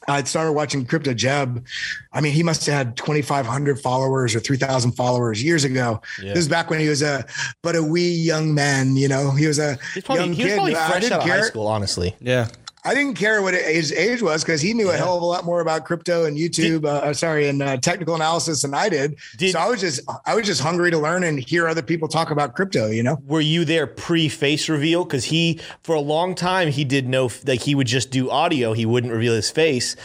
[0.09, 1.67] I started watching Crypto Jebb.
[2.13, 6.01] I mean, he must have had 2,500 followers or 3,000 followers years ago.
[6.23, 6.35] Yeah.
[6.35, 7.27] This is back when he was a,
[7.63, 10.57] but a wee young man, you know, he was a probably, young he was kid.
[10.57, 12.15] Probably fresh out of high school, honestly.
[12.21, 12.49] Yeah.
[12.87, 14.95] I didn't care what his age was because he knew yeah.
[14.95, 16.83] a hell of a lot more about crypto and YouTube.
[16.83, 19.17] Did, uh, sorry, and uh, technical analysis than I did.
[19.37, 19.53] did.
[19.53, 22.31] So I was just I was just hungry to learn and hear other people talk
[22.31, 22.87] about crypto.
[22.87, 23.19] You know.
[23.27, 25.05] Were you there pre face reveal?
[25.05, 28.73] Because he for a long time he did no like he would just do audio.
[28.73, 29.97] He wouldn't reveal his face.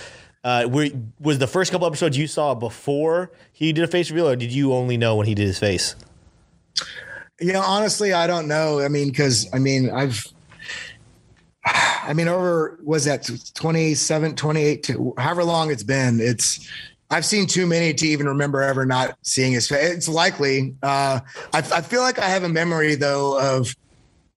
[0.44, 0.88] Uh, were,
[1.20, 4.52] was the first couple episodes you saw before he did a face reveal, or did
[4.52, 5.96] you only know when he did his face?
[7.39, 8.80] Yeah, honestly, I don't know.
[8.80, 10.31] I mean, because I mean, I've
[11.65, 16.19] I mean, over was that 27, 28, to, however long it's been.
[16.19, 16.67] It's
[17.10, 19.91] I've seen too many to even remember ever not seeing his face.
[19.91, 20.76] It's likely.
[20.82, 21.19] Uh,
[21.54, 23.76] I, I feel like I have a memory though of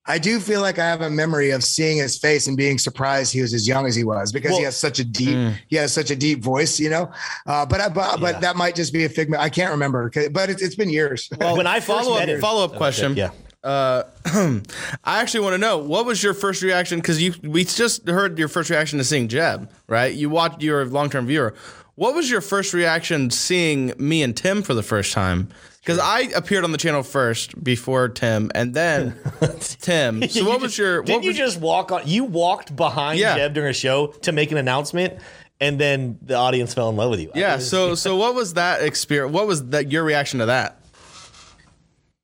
[0.07, 3.33] I do feel like I have a memory of seeing his face and being surprised
[3.33, 5.55] he was as young as he was because Well- he has such a deep Mm.
[5.69, 7.11] he has such a deep voice, you know.
[7.47, 8.17] Uh, but I, but, Yeah.
[8.33, 9.41] but that might just be a figment.
[9.43, 11.31] I can't remember, but it's, it's been years.
[11.39, 13.17] when I follow up him, follow up question.
[13.17, 13.31] yeah.
[13.65, 14.03] Uh,
[15.05, 18.39] I actually want to know what was your first reaction because you we just heard
[18.39, 20.13] your first reaction to seeing Jebb, right?
[20.15, 21.55] You watched you're a long term viewer.
[21.95, 25.49] What was your first reaction seeing me and Tim for the first time?
[25.81, 29.15] Because I appeared on the channel first before Tim, and then
[29.61, 30.27] Tim.
[30.29, 31.03] So You what just- was your?
[31.03, 32.03] Didn't What you was, just walk on?
[32.07, 33.39] You walked behind Yeah.
[33.39, 35.15] Jebb during a show to make an announcement,
[35.61, 37.31] and then the audience fell in love with you.
[37.35, 37.59] yeah.
[37.59, 39.33] So so what was that experience?
[39.33, 40.81] What was that your reaction to that?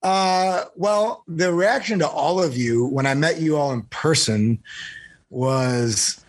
[0.02, 4.58] Uh, well, the reaction to all of you when I met you all in person
[5.28, 6.24] was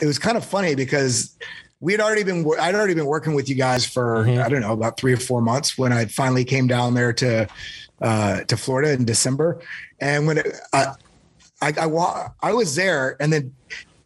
[0.00, 1.36] it was kind of funny because
[1.80, 4.72] we had already been I'd already been working with you guys for I don't know
[4.72, 7.48] about three or four months when I finally came down there to
[8.00, 9.60] uh, to Florida in December,
[10.00, 10.94] and when it, I
[11.60, 13.54] I I, wa- I was there, and then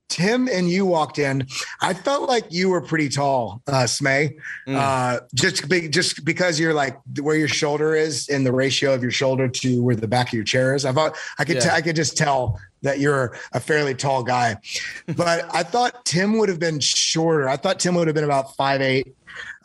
[0.09, 1.47] Tim and you walked in.
[1.81, 4.37] I felt like you were pretty tall, uh, Smay,
[4.69, 9.03] uh, just be, just because you're like where your shoulder is in the ratio of
[9.03, 10.85] your shoulder to where the back of your chair is.
[10.85, 11.75] I thought I could t- Yeah.
[11.75, 14.57] I could just tell that you're a fairly tall guy,
[15.17, 17.49] but I thought Tim would have been shorter.
[17.49, 19.15] I thought Tim would have been about five eight.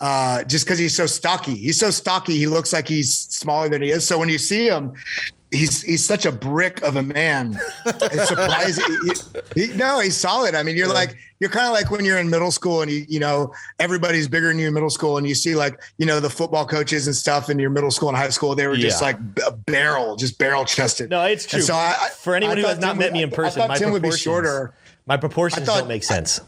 [0.01, 2.35] Uh, just because he's so stocky, he's so stocky.
[2.37, 4.05] He looks like he's smaller than he is.
[4.05, 4.91] So when you see him,
[5.51, 7.59] he's he's such a brick of a man.
[7.85, 8.83] It's surprising.
[9.55, 10.55] he, he- no, he's solid.
[10.55, 13.05] I mean, you're like you're kind of like when you're in middle school and you
[13.07, 16.19] you know everybody's bigger than you in middle school, and you see like you know
[16.19, 18.55] the football coaches and stuff in your middle school and high school.
[18.55, 21.09] They were just like a barrel, just barrel chested.
[21.09, 21.57] No, it's true.
[21.57, 23.23] And so I, I- For anyone I who has thought not Tim met would- me
[23.23, 24.73] in person, I my thought Tim would be shorter.
[25.05, 26.41] My proportions I thought- don't make sense.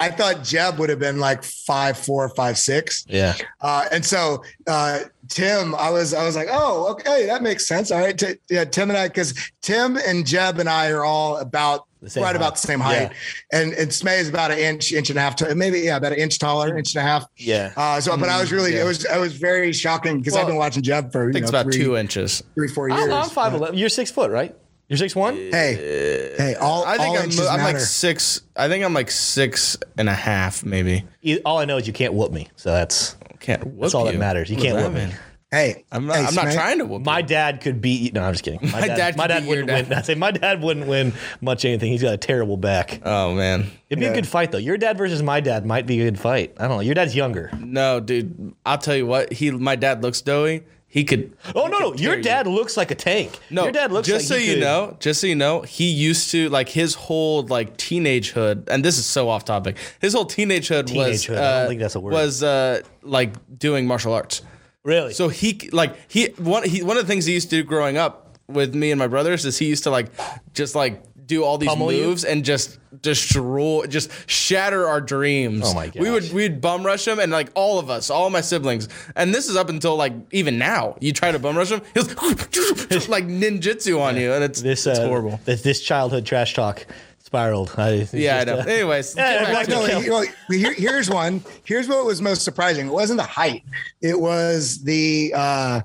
[0.00, 3.06] I thought Jebb would have been like five four, five six.
[3.08, 3.34] Yeah.
[3.60, 7.90] Uh, and so uh, Tim, I was I was like, oh, okay, that makes sense.
[7.90, 11.38] All right, T- yeah, Tim and I, because Tim and Jebb and I are all
[11.38, 12.36] about right height.
[12.36, 13.12] about the same height,
[13.52, 16.12] and and Smay is about an inch, inch and a half, to, maybe yeah, about
[16.12, 17.26] an inch taller, inch and a half.
[17.36, 17.72] Yeah.
[17.76, 18.82] Uh, so, but I was really, yeah.
[18.82, 21.42] it was, it was very shocking because I've been watching Jebb for I you think
[21.42, 22.42] know, it's about three, two inches.
[22.54, 23.02] three, four years.
[23.02, 23.78] I'm, I'm five eleven.
[23.78, 24.54] You're six foot, right?
[24.88, 25.34] You're six one.
[25.34, 28.42] Hey, hey, all, I think all I'm, I'm like six.
[28.54, 31.04] I think I'm like six and a half, maybe.
[31.46, 33.64] All I know is you can't whoop me, so that's Can't.
[33.64, 34.48] Whoop that's all that matters.
[34.50, 35.06] You What can't that whoop me.
[35.06, 35.14] mean?
[35.50, 36.16] Hey, I'm not.
[36.16, 37.04] hey, I'm not Smay, trying to whoop.
[37.04, 37.26] My you.
[37.26, 38.12] dad could beat.
[38.14, 38.58] No, I'm just kidding.
[38.72, 39.88] My, My dad, dad my dad wouldn't dad.
[39.88, 39.98] win.
[39.98, 41.92] I say my dad wouldn't win much anything.
[41.92, 43.00] He's got a terrible back.
[43.04, 43.70] Oh man.
[43.88, 44.58] It'd be a good fight though.
[44.58, 46.54] Your dad versus my dad might be a good fight.
[46.58, 46.80] I don't know.
[46.80, 47.50] Your dad's younger.
[47.60, 48.54] No, dude.
[48.66, 49.32] I'll tell you what.
[49.32, 49.52] He.
[49.52, 50.64] My dad looks doughy.
[50.94, 51.36] He could.
[51.56, 51.86] Oh he no, no.
[51.88, 52.22] Your tear you.
[52.22, 53.36] dad looks like a tank.
[53.50, 55.62] No, your dad looks just like so he you could- know, just so you know,
[55.62, 59.76] he used to like his whole like teenagehood, and this is so off topic.
[60.00, 62.12] His whole teenagehood was Teenagehood, I don't uh, think that's a word.
[62.12, 64.42] was uh, like doing martial arts.
[64.84, 65.14] Really?
[65.14, 67.96] So he like he one he one of the things he used to do growing
[67.96, 70.12] up with me and my brothers is he used to like
[70.52, 72.04] just like do all these Pummel you?
[72.04, 75.62] moves and just destroy just shatter our dreams.
[75.64, 75.96] Oh my god!
[76.02, 78.88] We would we'd bum rush him and like all of us, all my siblings.
[79.16, 80.96] And this is up until like even now.
[81.00, 84.98] You try to bum rush him, he'll like ninjutsu on you and it's this it's
[84.98, 85.40] uh, horrible.
[85.44, 86.86] This, this childhood trash talk
[87.18, 87.72] spiraled.
[87.76, 88.58] I, it's Yeah, I know.
[88.58, 90.04] uh, Anyways, Yeah, like, no, it.
[90.04, 90.24] kill.
[90.24, 91.42] you here, here's one.
[91.64, 92.86] Here's what was most surprising.
[92.86, 93.64] It wasn't the height.
[94.02, 95.32] It was the.
[95.34, 95.80] Uh,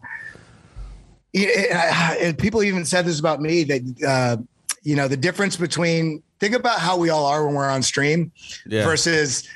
[1.34, 4.38] it- I- and people even said this about me that uh,
[4.83, 8.31] you know the difference between think about how we all are when we're on stream
[8.65, 8.83] Yeah.
[8.85, 9.47] versus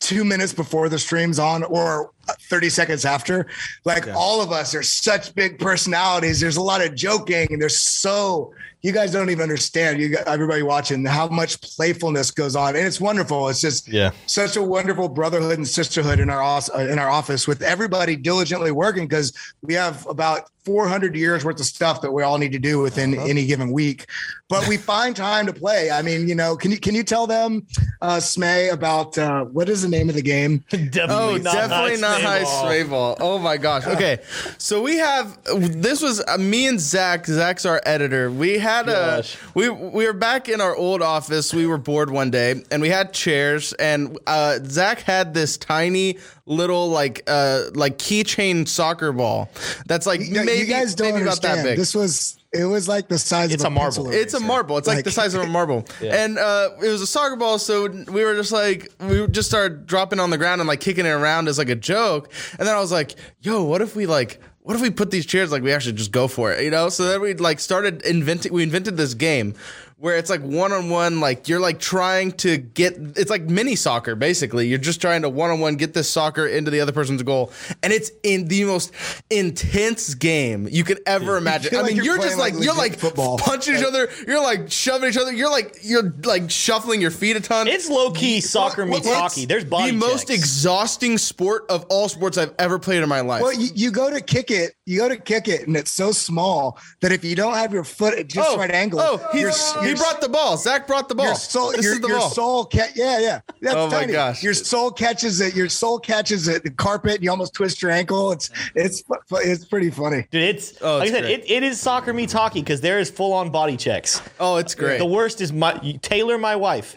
[0.00, 3.46] two minutes before the stream's on or 30 seconds after
[3.84, 6.40] like all of us are such big personalities.
[6.40, 10.28] There's a lot of joking and there's so you guys don't even understand you got
[10.28, 12.76] everybody watching how much playfulness goes on.
[12.76, 13.48] And it's wonderful.
[13.48, 14.12] It's just Yeah.
[14.26, 18.70] such a wonderful brotherhood and sisterhood in our uh, in our office with everybody diligently
[18.70, 22.58] working because we have about 400 years worth of stuff that we all need to
[22.58, 24.06] do within any given week.
[24.48, 25.90] But we find time to play.
[25.90, 27.66] I mean you know can you can you tell them
[28.00, 30.58] uh smay about uh what is the name of the game?
[30.70, 32.64] Definitely Oh, not definitely high not high ball.
[32.66, 33.16] sway ball.
[33.20, 33.84] Oh my gosh.
[33.98, 34.18] Okay,
[34.58, 37.26] so we have this was uh, me and Zach.
[37.26, 38.30] Zach's our editor.
[38.30, 39.36] We had a Gosh.
[39.54, 41.52] we we were back in our old office.
[41.52, 43.72] We were bored one day, and we had chairs.
[43.74, 49.50] And uh, Zach had this tiny little like uh like keychain soccer ball
[49.86, 51.76] that's like you, maybe you guys don't maybe about that big.
[51.76, 54.04] this was it was like the size It's of a marble.
[54.04, 54.78] pencil It's a marble.
[54.78, 55.84] It's like, the size of a marble.
[56.00, 56.24] Yeah.
[56.24, 59.86] And uh, it was a soccer ball, so we were just like we just started
[59.86, 62.30] dropping on the ground and like kicking it around as like a joke.
[62.58, 65.26] And then I was like, "Yo, what if we like what if we put these
[65.26, 68.02] chairs like we actually just go for it, you know?" So then we like started
[68.02, 69.54] inventing we invented this game
[69.98, 73.74] where it's like one on one, like you're like trying to get it's like mini
[73.74, 74.68] soccer basically.
[74.68, 77.52] You're just trying to one on one get this soccer into the other person's goal,
[77.82, 78.92] and it's in the most
[79.28, 81.74] intense game you could ever imagine.
[81.74, 83.38] I like mean, you're you're, just like, like, you're like football.
[83.38, 87.36] punching each other, you're like shoving each other, you're like you're like shuffling your feet
[87.36, 87.66] a ton.
[87.66, 89.46] It's low key soccer meets what's hockey.
[89.46, 93.42] There's body the most exhausting sport of all sports I've ever played in my life.
[93.42, 96.12] Well, you, you go to kick it, you go to kick it, and it's so
[96.12, 98.58] small that if you don't have your foot at just oh.
[98.58, 99.50] right angle, Oh, he, your,
[99.88, 100.56] he brought the ball.
[100.56, 101.26] Zach brought the ball.
[101.26, 102.30] your soul, this your, is the your ball.
[102.30, 103.40] soul, ca- yeah, yeah.
[103.60, 104.12] That's Oh my tiny.
[104.12, 104.42] gosh.
[104.42, 105.54] Your soul catches it.
[105.54, 106.62] Your soul catches it.
[106.64, 107.16] The carpet.
[107.16, 108.32] And you almost twist your ankle.
[108.32, 110.26] It's it's fu- fu- it's pretty funny.
[110.30, 111.40] Dude, it's Oh, like it's I said, great.
[111.40, 114.20] it, it is soccer me hockey because there is full on body checks.
[114.40, 114.98] oh, it's great.
[114.98, 115.72] The worst is my
[116.02, 116.96] Taylor, my wife.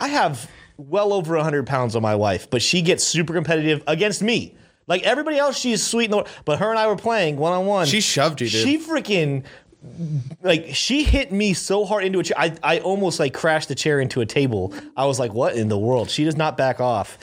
[0.00, 4.22] I have well over 100 pounds on my wife, but she gets super competitive against
[4.22, 4.54] me.
[4.88, 7.66] Like everybody else, she's sweet, in the, but her and I were playing one on
[7.66, 7.86] one.
[7.86, 8.62] She shoved you, dude.
[8.64, 9.44] She freaking
[10.42, 12.36] like she hit me so hard into a chair.
[12.38, 14.74] I, I almost like crashed the chair into a table.
[14.96, 16.10] I was like, what in the world?
[16.10, 17.18] She does not back off.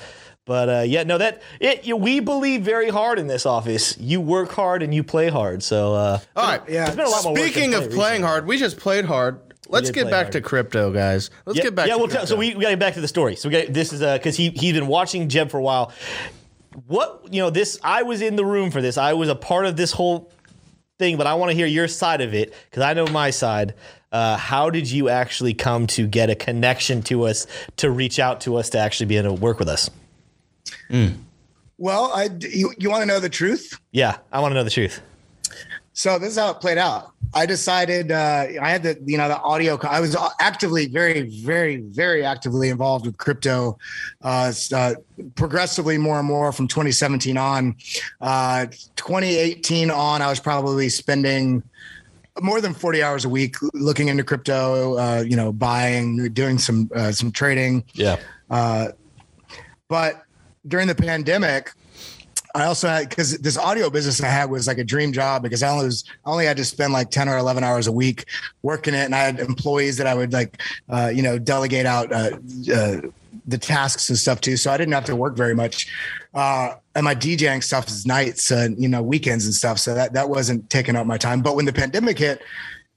[0.45, 1.85] But uh, yeah, no, that it.
[1.85, 3.95] You, we believe very hard in this office.
[3.99, 5.61] You work hard and you play hard.
[5.61, 6.61] So uh, All right.
[6.67, 6.87] Yeah.
[6.87, 7.33] it's been a lot more.
[7.33, 9.39] work Speaking play of playing hard, we just played hard.
[9.67, 10.31] Let's get back hard.
[10.31, 11.29] to crypto, guys.
[11.45, 12.25] Let's yeah, get back yeah, to well, crypto.
[12.25, 13.35] so we, we got to get back to the story.
[13.35, 15.93] So we got this is because he he's been watching Jebb for a while.
[16.87, 18.97] What you know, this I was in the room for this.
[18.97, 20.31] I was a part of this whole
[20.99, 23.73] thing, but I want to hear your side of it because I know my side.
[24.11, 28.41] Uh, how did you actually come to get a connection to us to reach out
[28.41, 29.89] to us to actually be able to work with us?
[31.77, 33.79] Well, I you, you want to know the truth?
[33.91, 35.01] Yeah, I want to know the truth.
[35.99, 37.11] So this is how it played out.
[37.33, 39.77] I decided uh, I had the you know the audio.
[39.83, 43.77] I was actively, very, very, very actively involved with crypto,
[44.21, 44.93] uh, uh,
[45.35, 47.75] progressively more and more from 2017 on.
[48.21, 51.63] Uh, 2018 on, I was probably spending
[52.39, 54.97] more than 40 hours a week looking into crypto.
[54.97, 57.83] Uh, you know, buying, doing some uh, some trading.
[57.91, 58.15] Yeah,
[59.89, 60.23] But
[60.65, 61.73] during the pandemic,
[62.55, 65.61] I also had because this audio business I had was like a dream job because
[65.61, 68.25] I only was I only had to spend like ten or eleven hours a week
[68.63, 72.11] working it, and I had employees that I would like uh, you know delegate out
[72.11, 72.31] uh,
[72.73, 73.01] uh,
[73.47, 75.87] the tasks and stuff too, so I didn't have to work very much.
[76.33, 80.13] Uh, and my DJing stuff is nights and you know weekends and stuff, so that
[80.13, 81.41] that wasn't taking up my time.
[81.41, 82.41] But when the pandemic hit,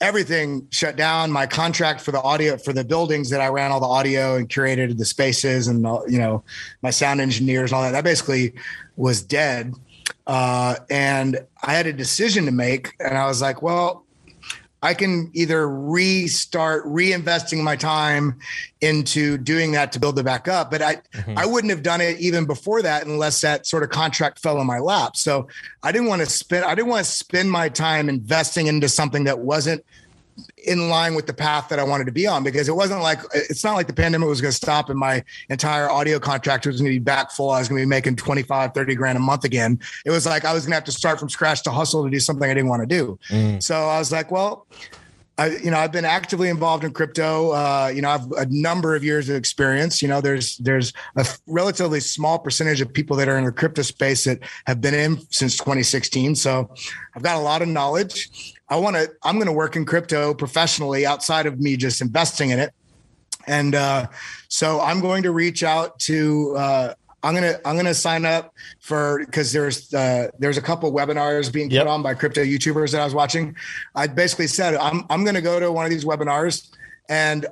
[0.03, 1.31] everything shut down.
[1.31, 4.49] My contract for the audio for the buildings that I ran all the audio and
[4.49, 6.43] curated the spaces and you know
[6.83, 8.53] my sound engineers and all that that basically
[8.97, 9.73] was dead.
[10.27, 14.05] Uh, and I had a decision to make, and I was like, well.
[14.83, 18.41] I can either restart reinvesting my time
[18.81, 21.39] into doing that to build it back up, but I mm-hmm.
[21.39, 24.67] I wouldn't have done it even before that unless that sort of contract fell in
[24.67, 25.17] my lap.
[25.17, 25.47] So
[25.85, 29.25] I didn't want to spend I didn't want to spend my time investing into something
[29.25, 29.85] that wasn't
[30.65, 33.21] in line with the path that I wanted to be on because it wasn't like
[33.35, 36.81] it's not like the pandemic was going to stop and my entire audio contract was
[36.81, 37.51] going to be back full.
[37.51, 39.81] I was going to be making 25, 30 grand a month again.
[40.05, 42.11] It was like I was going to have to start from scratch to hustle to
[42.11, 43.19] do something I didn't want to do.
[43.61, 44.67] So I was like, well,
[45.39, 47.53] I, you know, I've been actively involved in crypto.
[47.53, 50.03] Uh, you know, I've a number of years of experience.
[50.03, 53.83] You know, there's there's a relatively small percentage of people that are in the crypto
[53.83, 56.37] space that have been in since 2016.
[56.37, 56.71] So
[57.15, 58.55] I've got a lot of knowledge.
[58.73, 59.13] I want to.
[59.23, 62.73] I'm going to work in crypto professionally outside of me just investing in it.
[63.47, 64.07] And uh,
[64.49, 66.57] so I'm going to reach out to.
[66.57, 71.53] Uh, I'm gonna I'm gonna sign up for because there's uh, there's a couple webinars
[71.53, 71.85] being Yep.
[71.85, 73.55] put on by crypto YouTubers that I was watching.
[73.95, 76.71] I basically said I'm I'm gonna go to one of these webinars
[77.11, 77.47] and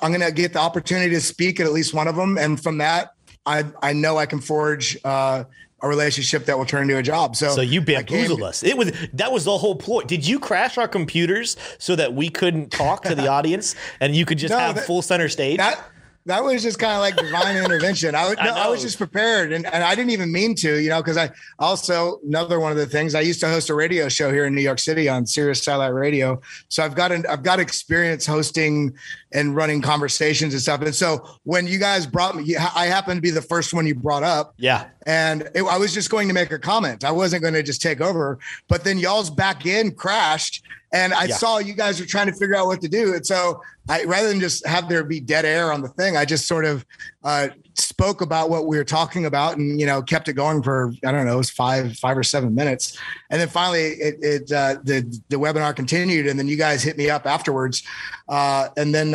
[0.00, 2.78] I'm gonna get the opportunity to speak at at least one of them, and from
[2.78, 3.14] that
[3.46, 5.44] I I know I can forge uh,
[5.84, 7.36] a relationship that will turn into a job.
[7.36, 8.62] So So you bamboozled us.
[8.62, 10.02] It was that was the whole ploy.
[10.02, 14.24] Did you crash our computers so that we couldn't talk to the audience and you
[14.24, 15.58] could just No, have that- full center stage?
[15.58, 15.78] That
[16.26, 18.14] that was just kind of like divine intervention.
[18.14, 20.80] I, was- I no, I was just prepared, and, and I didn't even mean to,
[20.80, 23.74] you know, because I also another one of the things I used to host a
[23.74, 27.26] radio show here in New York City on Sirius Satellite Radio, so I've got an
[27.26, 28.94] I've got experience hosting
[29.32, 30.80] and running conversations and stuff.
[30.82, 33.94] And so when you guys brought me, I happened to be the first one you
[33.94, 34.86] brought up, yeah.
[35.06, 37.04] and it, I was just going to make a comment.
[37.04, 38.38] I wasn't going to just take over.
[38.68, 40.62] But then y'all's back in crashed,
[40.94, 41.36] and I Yeah.
[41.36, 43.14] saw you guys were trying to figure out what to do.
[43.14, 46.24] And so I, rather than just have there be dead air on the thing, I
[46.24, 46.86] just sort of
[47.24, 50.92] uh, spoke about what we were talking about, and you know, kept it going for
[51.04, 52.96] I don't know, it was five, five or seven minutes,
[53.30, 54.96] and then finally it, it uh, the
[55.28, 57.82] the webinar continued, and then you guys hit me up afterwards,
[58.28, 59.14] uh, and then.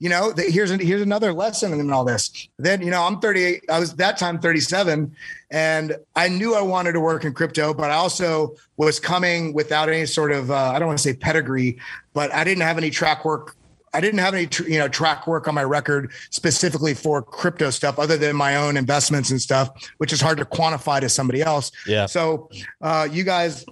[0.00, 2.48] You know, the, here's here's another lesson in all this.
[2.58, 3.64] Then, you know, I'm 38.
[3.70, 5.14] I was that time 37,
[5.50, 9.88] and I knew I wanted to work in crypto, but I also was coming without
[9.88, 11.78] any sort of uh, I don't want to say pedigree,
[12.14, 13.56] but I didn't have any track work
[13.92, 17.70] I didn't have any tr- you know track work on my record specifically for crypto
[17.70, 21.42] stuff other than my own investments and stuff, which is hard to quantify to somebody
[21.42, 21.72] else.
[21.86, 22.06] Yeah.
[22.06, 23.64] So uh, you guys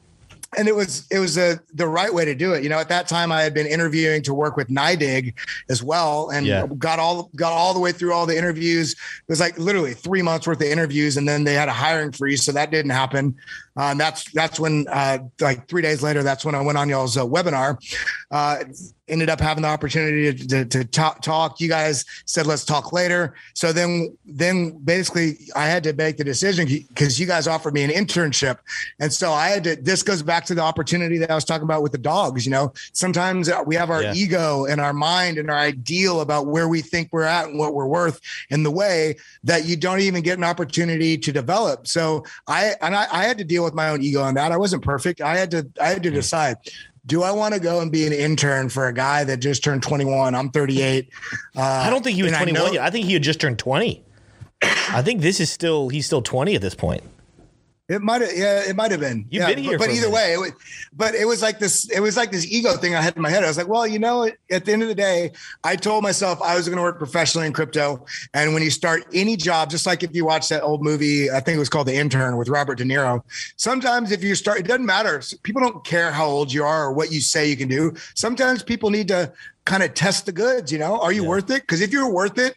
[0.56, 2.62] and it was it was a, the right way to do it.
[2.62, 5.34] You know, at that time I had been interviewing to work with NYDIG
[5.68, 6.66] as well, and Yeah.
[6.78, 8.92] got all got all the way through all the interviews.
[8.92, 12.12] It was like literally three months worth of interviews, and then they had a hiring
[12.12, 13.36] freeze, so that didn't happen.
[13.78, 16.88] Uh, and that's that's when uh, like three days later, that's when I went on
[16.88, 17.78] y'all's uh, webinar.
[18.30, 18.64] Uh,
[19.08, 21.60] ended up having the opportunity to, to, to talk, talk.
[21.60, 23.34] You guys said let's talk later.
[23.54, 27.84] So then then basically I had to make the decision because you guys offered me
[27.84, 28.58] an internship,
[29.00, 29.76] and so I had to.
[29.76, 32.44] This goes back to the opportunity that I was talking about with the dogs.
[32.44, 34.14] You know, sometimes we have our Yeah.
[34.14, 37.74] ego and our mind and our ideal about where we think we're at and what
[37.74, 38.20] we're worth
[38.50, 41.86] in the way that you don't even get an opportunity to develop.
[41.86, 44.50] So I and I, I had to deal with my own ego on that.
[44.52, 45.20] I wasn't perfect.
[45.20, 46.56] I had to I had to decide.
[47.06, 49.82] Do I want to go and be an intern for a guy that just turned
[49.82, 50.34] 21?
[50.34, 51.08] I'm 38.
[51.56, 52.82] Uh, I don't think he was and I 21 know- yet.
[52.84, 54.02] I think he had just turned 20.
[54.62, 57.02] I think this is still he's still 20 at this point.
[57.88, 59.26] It might have, yeah, it might have been.
[59.30, 60.52] You've yeah, been here but, but either way, it was,
[60.92, 61.88] but it was like this.
[61.90, 63.44] It was like this ego thing I had in my head.
[63.44, 65.32] I was like, well, you know, at the end of the day,
[65.64, 68.04] I told myself I was going to work professionally in crypto.
[68.34, 71.40] And when you start any job, just like if you watch that old movie, I
[71.40, 73.22] think it was called The Intern with Robert De Niro.
[73.56, 75.22] Sometimes if you start, it doesn't matter.
[75.42, 77.94] People don't care how old you are or what you say you can do.
[78.14, 79.32] Sometimes people need to
[79.64, 80.70] kind of test the goods.
[80.70, 81.28] You know, are you Yeah.
[81.28, 81.62] worth it?
[81.62, 82.54] Because if you're worth it,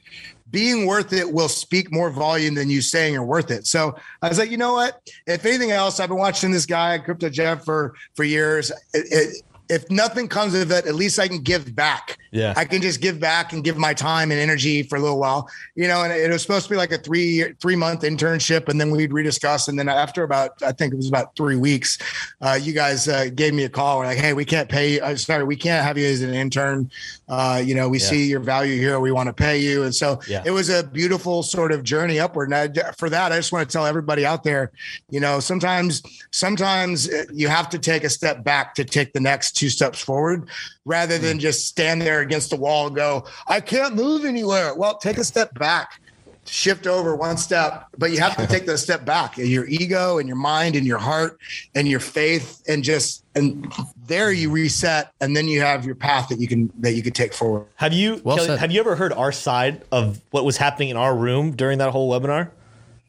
[0.52, 3.66] being worth it will speak more volume than you saying you're worth it.
[3.66, 5.02] So I was like, you know what?
[5.26, 8.72] If anything else, I've been watching this guy, Crypto Jebb, for for years.
[8.94, 12.18] It, it, if nothing comes of it, at least I can give back.
[12.32, 12.54] Yeah.
[12.58, 15.50] I can just give back and give my time and energy for a little while,
[15.76, 16.04] you know.
[16.04, 19.12] And it was supposed to be like a three three month internship, and then we'd
[19.12, 19.68] rediscuss.
[19.70, 21.98] And then after about, I think it was about three weeks,
[22.42, 24.00] uh, you guys uh, gave me a call.
[24.00, 24.94] We're like, hey, we can't pay.
[24.96, 25.02] you.
[25.02, 26.92] Uh, sorry, we can't have you as an intern.
[27.30, 28.06] Uh, you know, we Yeah.
[28.08, 29.00] see your value here.
[29.00, 29.84] We want to pay you.
[29.84, 30.44] And so Yeah.
[30.46, 32.50] it was a beautiful sort of journey upward.
[32.52, 34.72] And I, for that, I just want to tell everybody out there,
[35.10, 36.02] you know, sometimes,
[36.32, 40.02] sometimes uh, you have to take a step back to take the next two steps
[40.02, 40.50] forward
[40.86, 41.40] rather than hmm.
[41.40, 44.74] just stand there against the wall and go, I can't move anywhere.
[44.74, 46.02] Well, take a step back.
[46.48, 49.38] Shift over one step, but you have to take that step back.
[49.38, 51.38] Your ego and your mind and your heart
[51.76, 53.72] and your faith, and just and
[54.08, 57.14] there you reset, and then you have your path that you can that you can
[57.14, 57.68] take forward.
[57.76, 60.98] Have you Well Kelly, have you ever heard our side of what was happening in
[60.98, 62.50] our room during that whole webinar?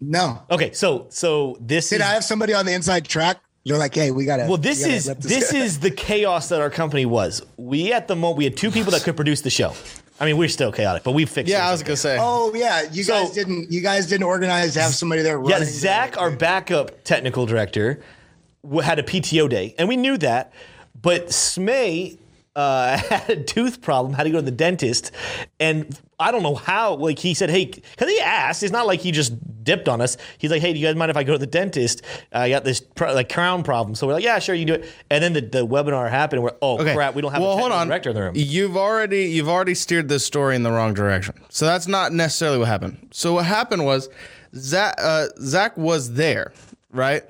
[0.02, 3.38] No, Okay, so so this Did is I have somebody on the inside track?
[3.64, 4.46] They're like, hey, we gotta.
[4.48, 7.42] well, this we gotta is rip this is the chaos that our company was.
[7.56, 9.72] We at the moment we had two people that could produce the show.
[10.20, 11.50] I mean, we're still chaotic, but we fixed.
[11.50, 11.68] Yeah, it.
[11.68, 12.16] I was gonna say.
[12.20, 13.70] Oh yeah, you So- guys didn't.
[13.72, 15.40] You guys didn't organize to have somebody there.
[15.44, 15.68] Yeah, running.
[15.68, 18.00] Zach, our backup technical director,
[18.82, 20.52] had a PTO day, and we knew that.
[21.00, 22.18] But Smay
[22.54, 25.10] uh, had a tooth problem, had to go to the dentist,
[25.58, 26.94] and I don't know how.
[26.94, 28.62] Like he said, hey, because he asked.
[28.62, 29.32] It's not like he just
[29.64, 30.16] dipped on us.
[30.38, 32.02] He's like, hey, do you guys mind if I go to the dentist?
[32.32, 33.94] I got this pro- like crown problem.
[33.94, 34.90] So we're like, yeah, sure, you can do it.
[35.10, 37.56] And then the, the webinar happened, and we're oh crap, we don't have well, a
[37.56, 37.88] hold on.
[37.88, 38.32] director in the room.
[38.34, 41.34] You've already you've already steered this story in the wrong direction.
[41.48, 43.08] So that's not necessarily what happened.
[43.12, 44.08] So what happened was
[44.54, 46.52] Zach uh, Zach was there.
[46.92, 47.22] Right.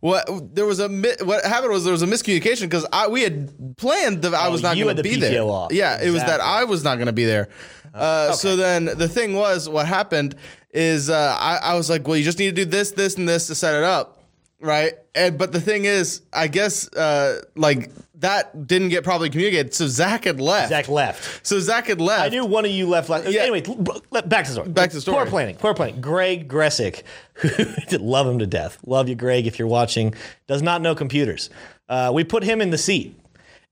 [0.00, 0.88] What there was a
[1.24, 4.50] what happened was there was a miscommunication because I we had planned that I Oh,
[4.50, 5.42] was not going to the be PTO there.
[5.42, 5.72] off.
[5.72, 7.48] Yeah, it was that I was not going to be there.
[7.94, 10.34] Uh, So then the thing was, what happened
[10.70, 13.26] is uh, I, I was like, well, you just need to do this, this, and
[13.26, 14.15] this to set it up,
[14.60, 14.94] right?
[15.14, 19.74] And but the thing is, I guess uh, like that didn't get properly communicated.
[19.74, 20.70] So Zach had left.
[20.70, 21.46] Zach left.
[21.46, 22.24] So Zach had left.
[22.24, 23.28] I knew one of you left last.
[23.28, 23.42] Yeah.
[23.42, 24.68] Anyway, back to the story.
[24.68, 25.16] Back to the story.
[25.18, 25.56] Poor planning.
[25.56, 26.00] Poor planning.
[26.00, 27.02] Greg Gressick,
[27.34, 28.78] who love him to death.
[28.86, 30.14] Love you, Greg, if you're watching.
[30.46, 31.50] Does not know computers.
[31.88, 33.18] Uh, we put him in the seat,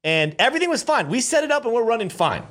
[0.04, 1.08] and everything was fine.
[1.08, 2.44] We set it up, and we're running fine.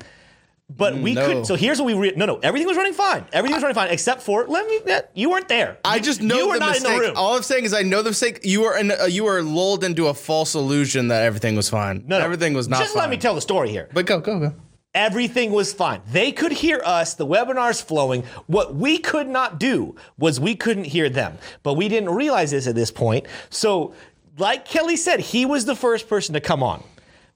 [0.69, 1.25] But we no.
[1.27, 1.45] couldn't.
[1.45, 3.25] So here's what we re- no no everything was running fine.
[3.33, 4.79] Everything was running fine except for let me.
[4.91, 5.77] eh, You weren't there.
[5.85, 6.89] I just know you were not mistake.
[6.91, 7.13] in the room.
[7.17, 8.39] All I'm saying is I know the mistake.
[8.43, 12.03] You were in, uh, you were lulled into a false illusion that everything was fine.
[12.07, 12.23] no, no.
[12.25, 12.79] everything was not.
[12.79, 13.01] Just fine.
[13.01, 13.89] let me tell the story here.
[13.93, 14.53] But go, go, go.
[14.95, 16.01] Everything was fine.
[16.11, 18.23] They could hear us, the webinar's flowing.
[18.45, 21.39] What we could not do was we couldn't hear them.
[21.63, 23.25] But we didn't realize this at this point.
[23.49, 23.95] So,
[24.37, 26.83] like Kelly said, he was the first person to come on.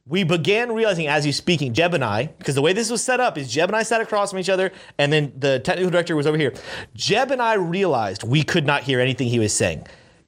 [0.09, 3.19] We began realizing as he's speaking, Jebb and I, because the way this was set
[3.19, 6.15] up is Jebb and I sat across from each other, and then the technical director
[6.15, 6.53] was over here.
[6.95, 9.85] Jebb and I realized we could not hear anything he was saying.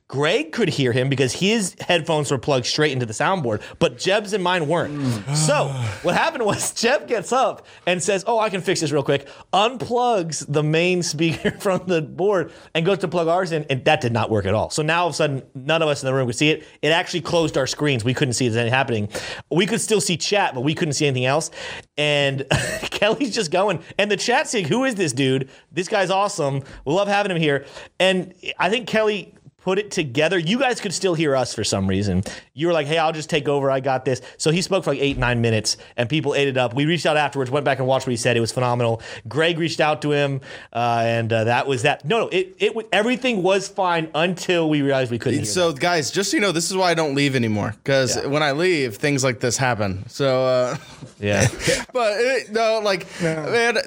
[0.09, 4.33] Greg could hear him because his headphones were plugged straight into the soundboard, but Jebb's
[4.33, 4.91] and mine weren't.
[5.35, 5.67] so
[6.01, 9.27] what happened was Jebb gets up and says, "Oh, I can fix this real quick."
[9.53, 14.01] Unplugs the main speaker from the board and goes to plug ours in, and that
[14.01, 14.71] did not work at all.
[14.71, 16.65] So now all of a sudden, none of us in the room could see it.
[16.81, 18.03] It actually closed our screens.
[18.03, 19.09] We couldn't see anything happening.
[19.51, 21.51] We could still see chat, but we couldn't see anything else.
[21.99, 22.47] And
[22.89, 25.49] Kelly's just going, and the chat's saying, "Who is this dude?
[25.71, 26.63] This guy's awesome.
[26.83, 27.65] We love having him here."
[27.99, 30.37] And I think Kelly put it together.
[30.37, 32.23] You guys could still hear us for some reason.
[32.53, 33.69] You were like, hey, I'll just take over.
[33.69, 34.21] I got this.
[34.37, 36.73] So he spoke for like eight, nine minutes, and people ate it up.
[36.73, 38.37] We reached out afterwards, went back and watched what he said.
[38.37, 39.01] It was phenomenal.
[39.27, 40.41] Greg reached out to him,
[40.73, 42.05] uh, and uh, that was that.
[42.05, 45.45] No, no, it, it everything was fine until we realized we couldn't.
[45.45, 45.79] so, that.
[45.79, 48.27] guys, just so you know, this is why I don't leave anymore because yeah.
[48.27, 50.07] when I leave, things like this happen.
[50.07, 50.77] So, uh,
[51.19, 51.47] yeah.
[51.93, 53.77] but it, no, like, man,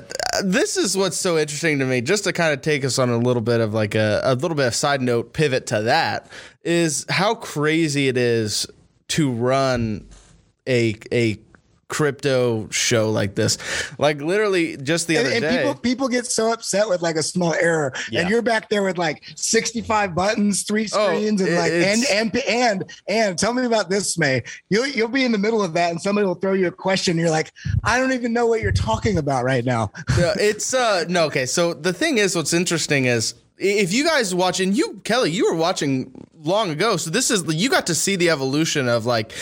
[0.45, 2.01] this is what's so interesting to me.
[2.01, 4.57] Just to kind of take us on a little bit of like a, a little
[4.57, 6.29] bit of side note pivot to that
[6.63, 8.67] is how crazy it is
[9.09, 10.09] to run
[10.67, 11.39] a a
[11.93, 13.59] crypto show like this.
[13.99, 15.57] Like literally just the and, other and day.
[15.59, 17.93] People, people get so upset with like a small error.
[18.11, 18.23] Yeah.
[18.23, 22.37] And you're back there with like 65 buttons, three screens, oh, and like and and
[22.49, 24.43] and and tell me about this, May.
[24.71, 27.19] You'll you'll be in the middle of that and somebody will throw you a question.
[27.19, 27.53] you're like,
[27.85, 29.93] I don't even know what you're talking about right now.
[30.19, 31.45] yeah, it's uh no, okay.
[31.45, 35.57] So the thing is what's interesting is if you guys watching you Kelly, you were
[35.57, 39.33] watching long ago, so this is you got to see the evolution of like,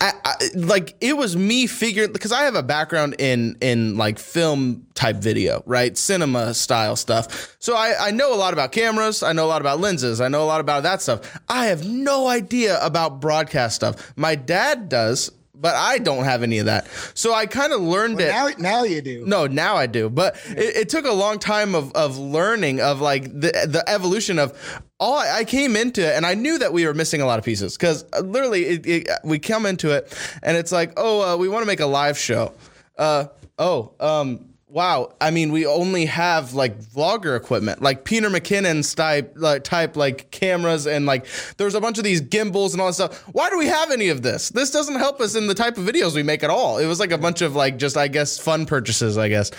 [0.00, 4.18] I, I, like it was me figuring because I have a background in in like
[4.18, 7.56] film type video, right, cinema style stuff.
[7.60, 10.28] So I I know a lot about cameras, I know a lot about lenses, I
[10.28, 11.40] know a lot about that stuff.
[11.48, 14.12] I have no idea about broadcast stuff.
[14.16, 15.30] My dad does
[15.60, 16.86] but I don't have any of that.
[17.14, 18.58] So I kind of learned well, it.
[18.58, 19.26] Now, now you do.
[19.26, 20.08] No, now I do.
[20.08, 20.60] But yeah.
[20.60, 24.52] it, it, took a long time of, of learning of like the the evolution of
[25.00, 27.44] all I came into it and I knew that we were missing a lot of
[27.44, 31.36] pieces because uh, literally it, it, we come into it and it's like, oh, uh,
[31.36, 32.52] we want to make a live show.
[32.96, 33.26] Uh,
[33.58, 39.32] oh, um, wow i mean we only have like vlogger equipment like peter mckinnon's type
[39.36, 42.94] like type like cameras and like there's a bunch of these gimbals and all that
[42.94, 43.22] stuff.
[43.32, 44.48] Why do we have any of this?
[44.50, 46.78] This doesn't help us in the type of videos we make at all.
[46.78, 49.50] It was like a bunch of like just i guess fun purchases i guess.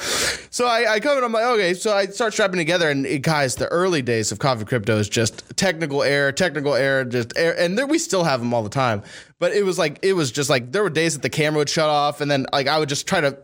[0.50, 3.22] So i, I come and i'm like okay so i start strapping together and it,
[3.22, 7.54] guys the early days of coffee crypto is just technical error technical error just error
[7.54, 9.04] and there we still have them all the time.
[9.40, 11.70] But it was like it was just like there were days that the camera would
[11.70, 13.38] shut off and then like i would just try to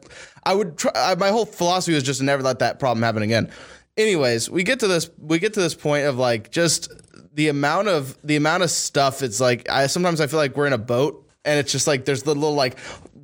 [0.46, 1.16] I would try.
[1.16, 3.50] My whole philosophy was just to never let that problem happen again.
[3.98, 5.10] Anyways, we get to this.
[5.18, 6.91] We get to this point of like just
[7.34, 9.22] the amount of the amount of stuff.
[9.22, 12.06] It's like I sometimes I feel like we're in a boat and it's just like
[12.06, 12.78] there's the little like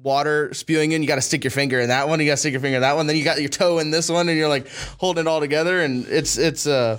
[0.04, 1.02] water spewing in.
[1.02, 2.20] You got to stick your finger in that one.
[2.20, 3.08] You got to stick your finger in that one.
[3.08, 4.68] Then you got your toe in this one, and you're like
[4.98, 5.82] holding it all together.
[5.82, 6.98] And it's it's uh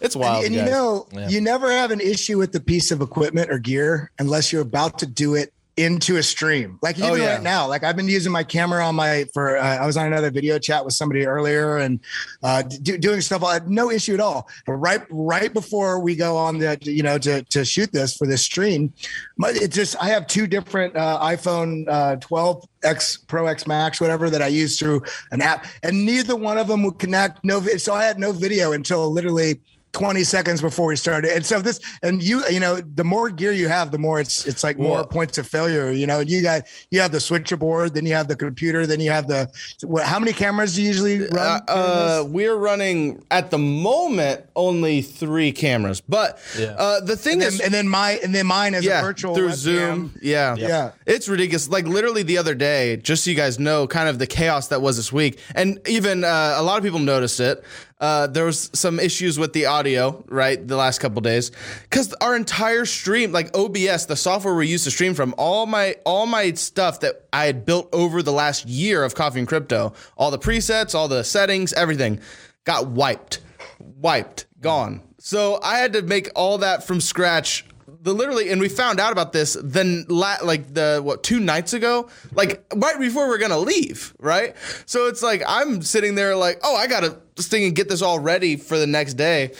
[0.00, 0.44] it's wild.
[0.44, 1.28] And, and you know, yeah.
[1.28, 4.98] you never have an issue with the piece of equipment or gear unless you're about
[4.98, 6.78] to do it into a stream.
[6.82, 7.34] Like even oh, yeah.
[7.34, 10.06] right now, like I've been using my camera on my for uh, I was on
[10.06, 12.00] another video chat with somebody earlier and
[12.42, 13.42] uh, do, doing stuff.
[13.42, 14.48] I had no issue at all.
[14.66, 18.26] But right right before we go on the you know to to shoot this for
[18.26, 18.92] this stream,
[19.38, 24.30] it just I have two different uh, iPhone uh, 12 X Pro X Max whatever
[24.30, 25.02] that I use through
[25.32, 27.44] an app, and neither one of them would connect.
[27.44, 29.60] No, so I had no video until literally
[29.94, 31.30] 20 seconds before we started.
[31.30, 34.46] And so this, and you, you know, the more gear you have, the more it's,
[34.46, 35.92] it's like more points of failure.
[35.92, 39.00] You know, you got, you have the switcher board, then you have the computer, then
[39.00, 39.48] you have the,
[39.84, 41.62] what, how many cameras do you usually run?
[41.68, 46.74] Uh, uh, we're running at the moment only three cameras, but yeah.
[46.76, 49.02] uh, the thing and is, then, and then my, and then mine is yeah, a
[49.02, 50.12] virtual through Zoom.
[50.20, 50.56] Yeah.
[50.56, 50.92] yeah.
[51.06, 51.68] It's ridiculous.
[51.68, 54.82] Like literally the other day, just so you guys know, kind of the chaos that
[54.82, 55.38] was this week.
[55.54, 57.64] And even uh, a lot of people noticed it.
[58.04, 61.50] Uh, there was some issues with the audio, right, the last couple days,
[61.84, 65.96] because our entire stream, like OBS, the software we used to stream from, all my
[66.04, 69.94] all my stuff that I had built over the last year of Coffee and Crypto,
[70.18, 72.20] all the presets, all the settings, everything,
[72.64, 73.40] got wiped,
[73.78, 75.00] wiped, gone.
[75.18, 77.64] So I had to make all that from scratch.
[78.02, 81.72] The literally and we found out about this then la- like the what two nights
[81.72, 82.10] ago?
[82.34, 84.54] Like right before we're gonna leave right?
[84.84, 88.18] So it's like i'm sitting there like oh i gotta thing and get this all
[88.18, 89.52] ready for the next day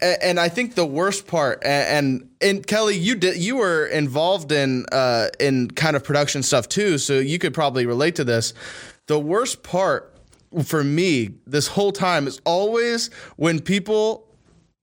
[0.00, 3.86] and, and i think the worst part and, and, and kelly you did you were
[3.86, 8.24] involved in uh in kind of production stuff too so you could probably relate to
[8.24, 8.52] this
[9.06, 10.14] the worst part
[10.64, 14.28] for me this whole time is always when people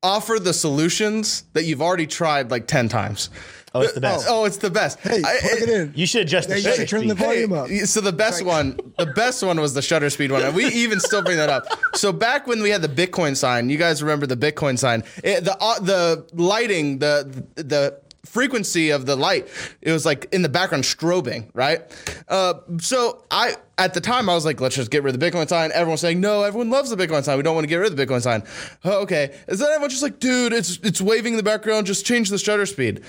[0.01, 3.29] offer the solutions that you've already tried like 10 times.
[3.73, 4.25] Oh, it's the best.
[4.29, 4.99] Oh, it's the best.
[4.99, 5.93] Hey, I- plug it in.
[5.95, 7.25] You should adjust the Yeah, you shutter should turn the speed.
[7.25, 7.69] volume up.
[7.85, 10.99] So the best one, the best one was the shutter speed one, and we even
[10.99, 11.65] still bring that up.
[11.95, 15.03] So back when we had the Bitcoin sign, you guys remember the Bitcoin sign?
[15.23, 19.47] It, the uh, the lighting, the the frequency of the light,
[19.81, 21.81] it was like in the background strobing, right?
[22.27, 25.31] Uh, so I at the time I was like, let's just get rid of the
[25.31, 25.71] Bitcoin sign.
[25.73, 27.37] Everyone's saying, no, everyone loves the Bitcoin sign.
[27.37, 28.43] We don't want to get rid of the Bitcoin sign.
[28.83, 29.35] Oh, okay.
[29.47, 31.87] Is then everyone's just like, dude, it's it's waving in the background.
[31.87, 33.01] Just change the shutter speed.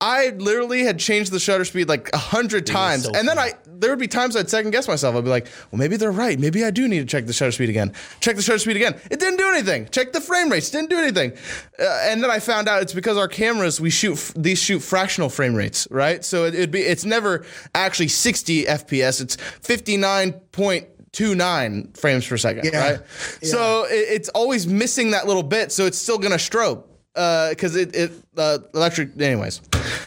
[0.00, 3.54] I literally had changed the shutter speed like a hundred times, so and then I
[3.66, 5.16] there would be times I'd second guess myself.
[5.16, 6.38] I'd be like, well, maybe they're right.
[6.38, 7.92] Maybe I do need to check the shutter speed again.
[8.20, 8.94] Check the shutter speed again.
[9.10, 9.88] It didn't do anything.
[9.90, 10.70] Check the frame rates.
[10.70, 11.32] Didn't do anything.
[11.80, 14.78] Uh, and then I found out it's because our cameras we shoot f- these shoot
[14.80, 16.24] fractional frame rates, right?
[16.24, 17.44] So it, it'd be it's never
[17.74, 19.20] actually 60 FPS.
[19.20, 22.90] It's 59.29 frames per second, Yeah.
[22.90, 23.00] right?
[23.42, 25.72] So it, it's always missing that little bit.
[25.72, 26.84] So it's still gonna strobe
[27.50, 29.20] because it it uh, electric.
[29.20, 29.60] Anyways,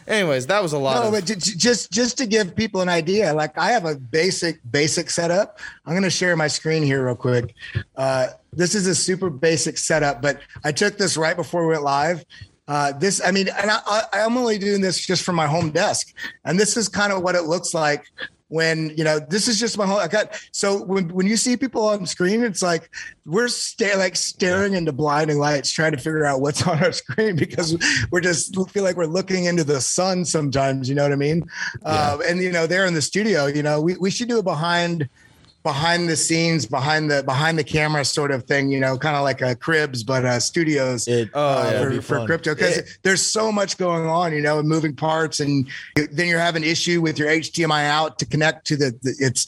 [0.07, 0.95] anyways, that was a lot.
[0.95, 3.95] No, of, but ju- just just to give people an idea, like I have a
[3.95, 5.59] basic basic setup.
[5.85, 7.53] I'm going to share my screen here real quick.
[7.97, 11.83] Uh, this is a super basic setup, but I took this right before we went
[11.83, 12.23] live.
[12.67, 15.71] Uh, this, I mean, and I, I, I'm only doing this just from my home
[15.71, 16.13] desk,
[16.45, 18.05] and this is kind of what it looks like
[18.51, 19.97] when you know this is just my whole.
[19.97, 22.89] I got so when when you see people on screen, it's like
[23.25, 27.37] we're sta- like staring into blinding lights, trying to figure out what's on our screen
[27.37, 27.77] because
[28.11, 30.89] we're just feel like we're looking into the sun sometimes.
[30.89, 31.45] You know what I mean?
[31.83, 34.43] Uh, and you know, there in the studio, you know, we we should do a
[34.43, 35.07] behind
[35.63, 39.23] behind the scenes behind the behind the camera sort of thing you know kind of
[39.23, 42.97] like a cribs but uh studios It- Oh, uh, yeah, for, be for crypto because
[43.03, 46.99] there's so much going on you know and moving parts and then you're having issue
[47.01, 49.45] with your hdmi out to connect to the, the it's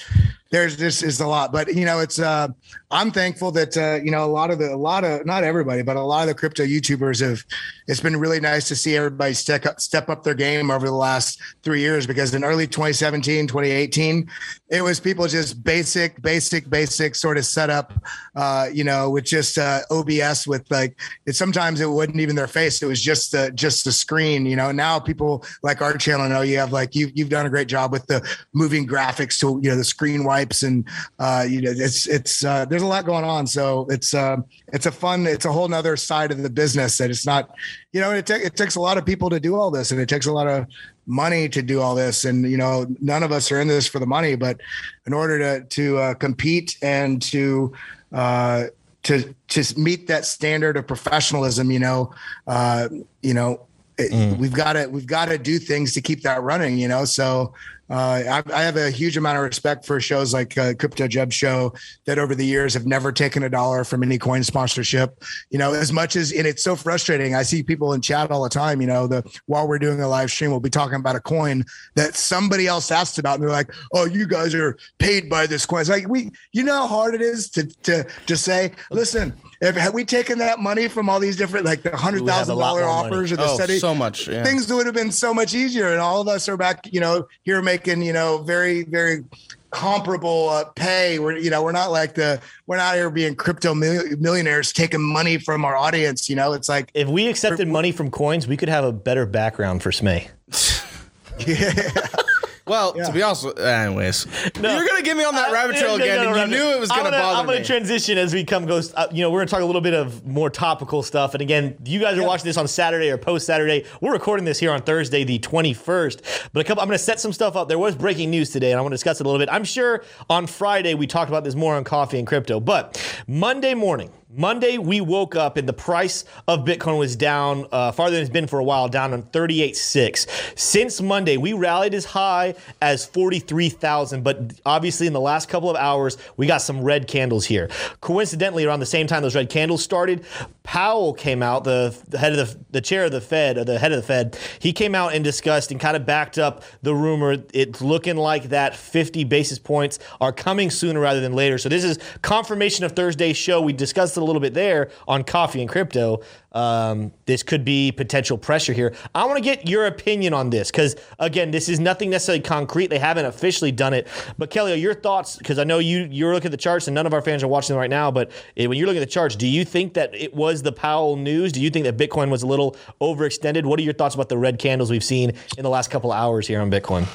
[0.54, 2.48] there's this is a lot but you know it's uh
[2.92, 5.82] i'm thankful that uh you know a lot of the a lot of not everybody
[5.82, 7.44] but a lot of the crypto youtubers have
[7.88, 10.94] it's been really nice to see everybody step up step up their game over the
[10.94, 14.30] last three years because in early 2017 2018
[14.70, 17.92] it was people just basic basic basic sort of setup
[18.36, 22.48] uh you know with just uh obs with like it sometimes it wasn't even their
[22.48, 26.30] face it was just the just the screen you know now people like our channel
[26.30, 28.22] know you have like you you've done a great job with the
[28.54, 30.86] moving graphics to you know the screen wipes and
[31.20, 33.48] uh you know it's it's uh there's a lot going on.
[33.48, 37.10] So it's um it's a fun it's a whole nother side of the business that
[37.10, 37.56] it's not
[37.92, 40.10] you know it, it takes a lot of people to do all this and it
[40.10, 40.68] takes a lot of
[41.06, 42.26] money to do all this.
[42.26, 44.60] And you know none of us are in this for the money but
[45.06, 47.74] in order to to uh, compete and to
[48.12, 48.66] uh
[49.04, 52.14] to to meet that standard of professionalism you know
[52.48, 52.88] uh
[53.22, 53.60] you know
[53.98, 57.06] it, we've got to we've got to do things to keep that running you know?
[57.06, 57.54] So
[57.90, 61.34] uh, I, I have a huge amount of respect for shows like uh, Crypto Jebb
[61.34, 61.74] Show
[62.06, 65.22] that over the years have never taken a dollar from any coin sponsorship.
[65.50, 67.36] You know, as much as and it's so frustrating.
[67.36, 68.80] I see people in chat all the time.
[68.80, 71.66] You know, the while we're doing a live stream, we'll be talking about a coin
[71.96, 75.66] that somebody else asked about, and they're like, "Oh, you guys are paid by this
[75.66, 79.34] coin." It's like we, you know, how hard it is to to to say, "Listen,
[79.64, 82.26] if had we taken that money from all these different like the hundred thousand dollar
[82.26, 83.16] would have a thousand lot dollar more money.
[83.16, 84.28] offers or the oh, study, so much.
[84.28, 84.44] Yeah.
[84.44, 87.28] things would have been so much easier and all of us are back you know
[87.44, 89.24] here making you know very very
[89.72, 93.74] comparable uh, pay we're you know we're not like the we're not here being crypto
[93.74, 97.92] mil- millionaires taking money from our audience you know it's like If we accepted money
[97.92, 100.30] from coins, we could have a better background for Smay.
[102.66, 105.98] Well, to be honest, with- anyways, you're gonna get me on that rabbit trail No,
[105.98, 106.70] no, again, no, and no, you no.
[106.72, 107.66] knew it was I'm gonna, bother I'm gonna me.
[107.66, 108.94] transition as we come goes.
[108.94, 111.34] Uh, you know, we're gonna talk a little bit of more topical stuff.
[111.34, 113.84] And again, you guys are watching this on Saturday or post Saturday.
[114.00, 116.22] We're recording this here on Thursday, the 21st.
[116.54, 117.68] But a couple, I'm gonna set some stuff up.
[117.68, 119.50] There was breaking news today, and I want to discuss it a little bit.
[119.52, 122.98] I'm sure on Friday we talked about this more on coffee and crypto, but
[123.28, 124.10] Monday morning.
[124.36, 128.32] Monday, we woke up and the price of Bitcoin was down uh, farther than it's
[128.32, 130.58] been for a while, down on 38.6.
[130.58, 135.76] Since Monday, we rallied as high as 43,000, but obviously in the last couple of
[135.76, 137.70] hours, we got some red candles here.
[138.02, 140.26] Coincidentally, around the same time those red candles started,
[140.64, 143.78] Powell came out, the, the head of the, the chair of the Fed, or the
[143.78, 146.96] head of the Fed, he came out and discussed and kind of backed up the
[146.96, 147.36] rumor.
[147.54, 151.58] It's looking like that 50 basis points are coming sooner rather than later.
[151.58, 153.62] So this is confirmation of Thursday's show.
[153.62, 156.22] We discussed it a little bit there on coffee and crypto.
[156.54, 158.94] Um, this could be potential pressure here.
[159.16, 162.88] I want to get your opinion on this because again, this is nothing necessarily concrete.
[162.88, 164.08] They haven't officially done it.
[164.38, 165.38] But Kelly, your thoughts?
[165.38, 167.48] Because I know you you're looking at the charts, and none of our fans are
[167.48, 168.12] watching them right now.
[168.12, 171.16] But when you're looking at the charts, do you think that it was the Powell
[171.16, 171.52] news?
[171.52, 173.66] Do you think that Bitcoin was a little overextended?
[173.66, 176.18] What are your thoughts about the red candles we've seen in the last couple of
[176.18, 177.08] hours here on Bitcoin?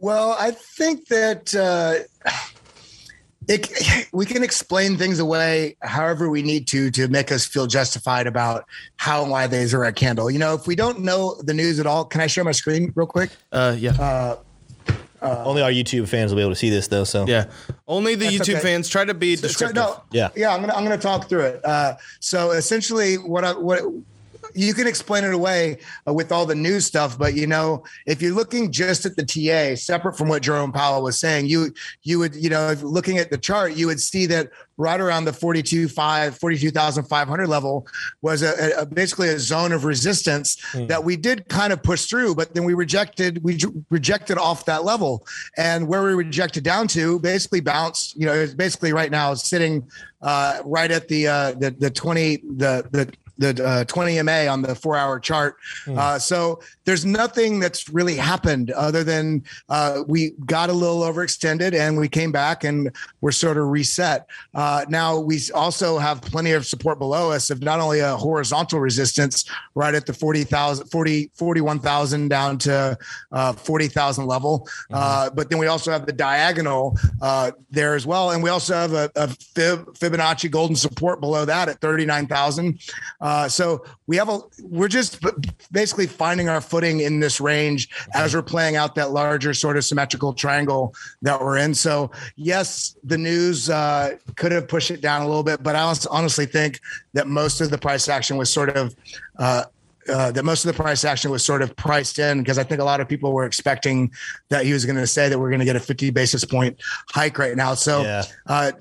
[0.00, 2.30] Well, I think that uh,
[3.48, 8.26] it, we can explain things away however we need to to make us feel justified
[8.26, 10.30] about how and why they are a candle.
[10.30, 12.92] You know, if we don't know the news at all, can I share my screen
[12.94, 13.30] real quick?
[13.50, 13.92] Uh, yeah.
[13.92, 14.36] Uh,
[15.20, 17.02] uh, Only our YouTube fans will be able to see this, though.
[17.02, 17.46] So yeah,
[17.88, 18.60] only the YouTube okay.
[18.60, 19.76] fans try to be descriptive.
[19.76, 20.54] So, no, yeah, yeah.
[20.54, 21.64] I'm gonna I'm gonna talk through it.
[21.64, 23.82] Uh, so essentially, what I what
[24.58, 28.20] you can explain it away uh, with all the news stuff, but you know, if
[28.20, 32.18] you're looking just at the TA, separate from what Jerome Powell was saying, you you
[32.18, 35.88] would you know, looking at the chart, you would see that right around the 42
[35.88, 37.86] 5 42,500 level
[38.22, 40.86] was a, a, basically a zone of resistance mm.
[40.86, 43.58] that we did kind of push through but then we rejected we
[43.90, 48.54] rejected off that level and where we rejected down to basically bounced you know it's
[48.54, 49.84] basically right now sitting
[50.22, 54.62] uh, right at the uh, the the 20 the the the uh, 20 MA on
[54.62, 55.56] the four hour chart.
[55.86, 55.96] Mm.
[55.96, 61.72] Uh, so there's nothing that's really happened other than uh, we got a little overextended
[61.74, 64.26] and we came back and we're sort of reset.
[64.54, 68.80] Uh, now we also have plenty of support below us of not only a horizontal
[68.80, 72.98] resistance right at the 40,000, 40, 41,000 down to
[73.32, 75.34] uh, 40,000 level, mm-hmm.
[75.34, 76.96] but then we also have the diagonal
[77.70, 78.32] there as well.
[78.32, 82.78] And we also have a, a Fib, Fibonacci golden support below that at 39,000.
[83.28, 85.22] Uh, so we have a we're just
[85.70, 89.84] basically finding our footing in this range as we're playing out that larger sort of
[89.84, 91.74] symmetrical triangle that we're in.
[91.74, 95.94] So yes, the news uh, could have pushed it down a little bit, but I
[96.10, 96.80] honestly think
[97.12, 98.96] that most of the price action was sort of
[99.38, 99.64] uh,
[100.08, 102.80] uh, that most of the price action was sort of priced in because I think
[102.80, 104.10] a lot of people were expecting
[104.48, 106.80] that he was going to say that we're going to get a 50 basis point
[107.10, 107.74] hike right now.
[107.74, 108.24] So, yeah.
[108.46, 108.72] uh,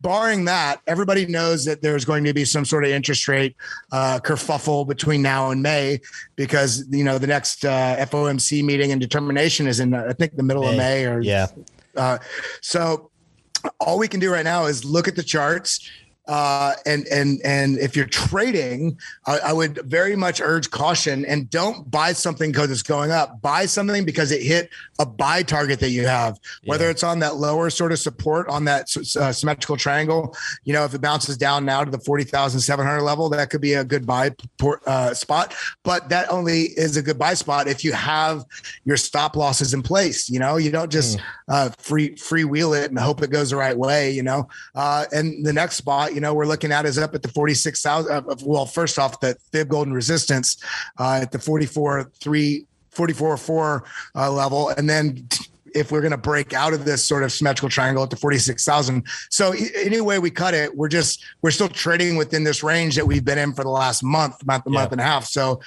[0.00, 3.56] barring that, everybody knows that there's going to be some sort of interest rate
[3.92, 6.00] uh, kerfuffle between now and May
[6.36, 10.42] because you know the next uh, FOMC meeting and determination is in I think the
[10.42, 10.70] middle May.
[10.70, 11.46] of May or yeah.
[11.96, 12.18] Uh,
[12.60, 13.10] so
[13.80, 15.90] all we can do right now is look at the charts
[16.28, 21.48] uh, and and and if you're trading, I, I, would very much urge caution and
[21.48, 23.40] don't buy something because it's going up.
[23.40, 24.68] Buy something because it hit
[24.98, 26.90] a buy target that you have, whether yeah.
[26.90, 30.36] it's on that lower sort of support on that uh, symmetrical triangle.
[30.64, 33.48] You know, if it bounces down now to the forty thousand seven hundred level, that
[33.48, 35.54] could be a good buy port, uh, spot.
[35.82, 38.44] But that only is a good buy spot if you have
[38.84, 40.28] your stop losses in place.
[40.28, 41.18] You know, you don't just
[41.48, 41.80] mm.
[41.80, 44.10] free freewheel it and hope it goes the right way.
[44.10, 47.22] You know, uh, and the next spot you know, we're looking at is up at
[47.22, 48.10] the 46,000.
[48.10, 50.60] Uh, well, first off, the fib golden resistance
[50.98, 53.84] uh, at the 44, 3, 44, 4
[54.16, 54.70] uh, level.
[54.70, 55.28] And then
[55.76, 59.06] if we're going to break out of this sort of symmetrical triangle at the 46,000.
[59.30, 60.76] So any way we cut it.
[60.76, 64.02] We're just, we're still trading within this range that we've been in for the last
[64.02, 64.72] month, month, yeah.
[64.72, 65.24] month and a half.
[65.24, 65.60] So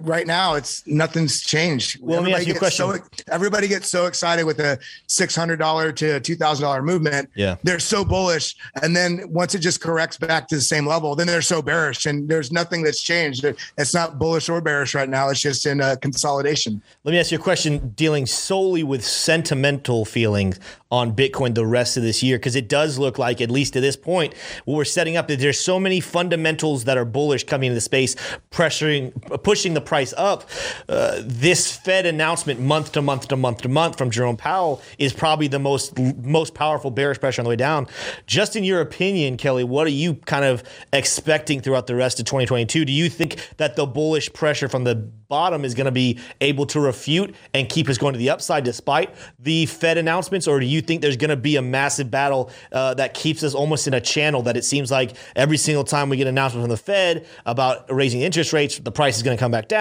[0.00, 2.00] right now it's nothing's changed.
[2.00, 2.86] Well, everybody let me ask you a question.
[2.86, 7.30] So, everybody gets so excited with a six hundred dollar to two thousand dollar movement.
[7.34, 11.14] Yeah, they're so bullish, and then once it just corrects back to the same level,
[11.14, 13.44] then they're so bearish, and there's nothing that's changed.
[13.76, 15.28] It's not bullish or bearish right now.
[15.28, 16.80] It's just in a consolidation.
[17.04, 21.96] Let me ask you a question dealing solely with sentimental feelings on Bitcoin the rest
[21.96, 24.34] of this year because it does look like, at least to this point,
[24.64, 27.80] what we're setting up that there's so many fundamentals that are bullish coming into the
[27.80, 28.16] space,
[28.50, 30.44] pressuring, pushing the price up.
[30.88, 35.14] Uh, this Fed announcement month to month to month to month from Jerome Powell is
[35.14, 37.86] probably the most most powerful bearish pressure on the way down.
[38.26, 40.62] Just in your opinion, Kelly, what are you kind of
[40.92, 42.84] expecting throughout the rest of 2022?
[42.84, 44.94] Do you think that the bullish pressure from the
[45.28, 48.64] bottom is going to be able to refute and keep us going to the upside
[48.64, 52.50] despite the Fed announcements, or do you think there's going to be a massive battle
[52.72, 56.08] uh, that keeps us almost in a channel that it seems like every single time
[56.08, 59.36] we get an announcement from the Fed about raising interest rates, the price is going
[59.36, 59.77] to come back down.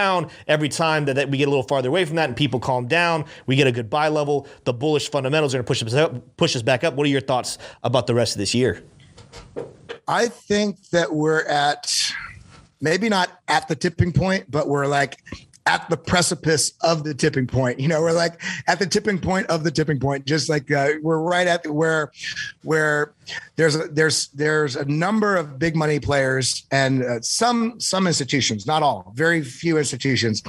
[0.47, 2.87] Every time that, that we get a little farther away from that and people calm
[2.87, 4.47] down, we get a good buy level.
[4.63, 6.93] The bullish fundamentals are going to push us up, push us back up.
[6.93, 8.83] What are your thoughts about the rest of this year?
[10.07, 11.91] I think that we're at
[12.79, 15.17] maybe not at the tipping point, but we're like
[15.67, 17.79] at the precipice of the tipping point.
[17.79, 20.25] You know, we're like at the tipping point of the tipping point.
[20.25, 22.11] Just like uh, we're right at where
[22.63, 23.13] where
[23.57, 28.65] there's a, there's there's a number of big money players and uh, some some institutions,
[28.65, 30.41] not all, very few institutions,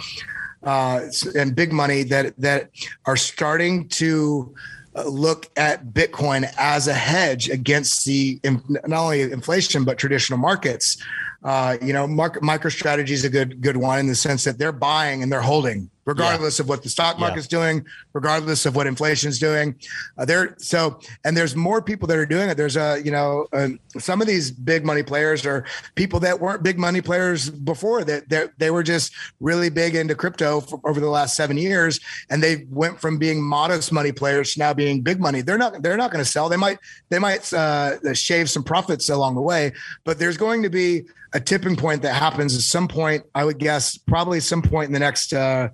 [0.63, 1.01] uh,
[1.35, 2.71] and big money that that
[3.07, 4.55] are starting to
[4.95, 8.41] uh, look at Bitcoin as a hedge against the
[8.87, 10.97] not only inflation but traditional markets.
[11.43, 14.73] Uh, you know, market MicroStrategy is a good good one in the sense that they're
[14.73, 16.63] buying and they're holding regardless yeah.
[16.63, 17.59] of what the stock market's yeah.
[17.59, 19.79] doing, regardless of what inflation's doing.
[20.17, 22.57] Uh, there, so and there's more people that are doing it.
[22.57, 23.69] There's a you know uh,
[23.99, 25.67] some of these big money players are
[25.97, 30.15] people that weren't big money players before that they, they were just really big into
[30.15, 34.61] crypto over the last seven years, and they went from being modest money players to
[34.61, 35.43] now being big money.
[35.43, 36.49] They're not they're not going to sell.
[36.49, 36.79] They might
[37.11, 39.73] they might uh, shave some profits along the way,
[40.05, 43.25] but there's going to be a tipping point that happens at some point.
[43.35, 45.69] I would guess probably some point in the next, uh,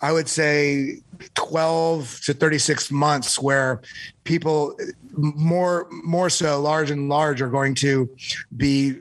[0.00, 0.98] I would say,
[1.34, 3.80] twelve to thirty six months, where
[4.24, 4.76] people
[5.12, 8.08] more more so large and large are going to
[8.56, 8.96] be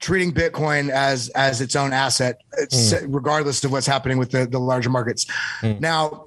[0.00, 3.06] treating Bitcoin as as its own asset, mm.
[3.08, 5.26] regardless of what's happening with the the larger markets.
[5.62, 5.80] Mm.
[5.80, 6.25] Now,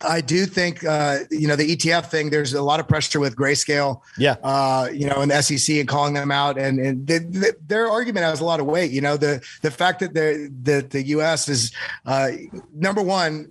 [0.00, 3.36] I do think, uh, you know, the ETF thing, there's a lot of pressure with
[3.36, 4.36] grayscale, yeah.
[4.42, 7.88] Uh, you know, and the SEC and calling them out and, and the, the, their
[7.88, 8.90] argument has a lot of weight.
[8.90, 11.48] You know, the, the fact that the, the, the U.S.
[11.48, 11.72] is
[12.06, 12.30] uh,
[12.74, 13.50] number one,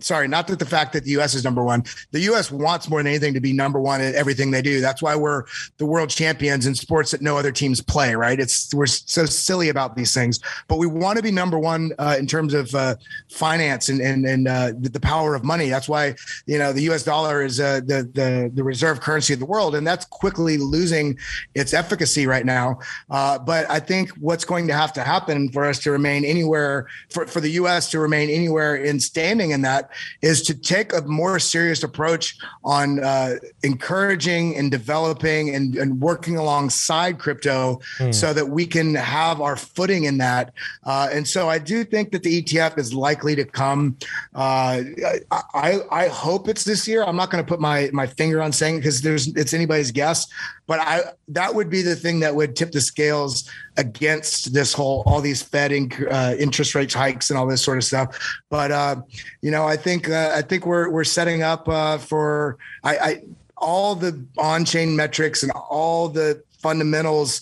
[0.00, 1.34] sorry, not that the fact that the U.S.
[1.34, 1.84] is number one.
[2.12, 2.50] The U.S.
[2.50, 4.80] wants more than anything to be number one at everything they do.
[4.80, 5.44] That's why we're
[5.78, 8.14] the world champions in sports that no other teams play.
[8.14, 8.38] Right?
[8.38, 12.16] It's we're so silly about these things, but we want to be number one uh,
[12.18, 12.96] in terms of uh,
[13.30, 15.68] finance and and, and uh, the, power of money.
[15.68, 16.14] That's why
[16.46, 17.04] you know the U.S.
[17.04, 21.18] dollar is uh, the the the reserve currency of the world, and that's quickly losing
[21.54, 22.78] its efficacy right now.
[23.10, 26.86] Uh, but I think what's going to have to happen for us to remain anywhere
[27.10, 27.90] for for the U.S.
[27.90, 29.90] to remain anywhere in standing in that
[30.22, 36.36] is to take a more serious approach on uh, encouraging and developing and, and working
[36.36, 38.14] alongside crypto mm.
[38.14, 40.52] so that we can have our footing in that.
[40.84, 43.96] Uh, and so I do think that the ETF is likely to come.
[44.34, 44.82] Uh,
[45.30, 47.04] I, I hope it's this year.
[47.04, 50.26] I'm not going to put my my finger on saying because there's it's anybody's guess,
[50.66, 55.02] but I that would be the thing that would tip the scales against this whole
[55.06, 58.40] all these Fed uh, interest rate hikes and all this sort of stuff.
[58.50, 58.96] But uh,
[59.42, 63.22] you know, I think uh, I think we're we're setting up uh, for I, I
[63.56, 67.40] all the on chain metrics and all the fundamentals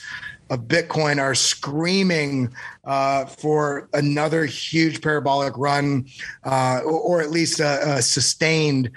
[0.50, 2.52] of Bitcoin are screaming
[2.84, 6.06] uh, for another huge parabolic run,
[6.44, 8.90] uh, or, or, at least a, a sustained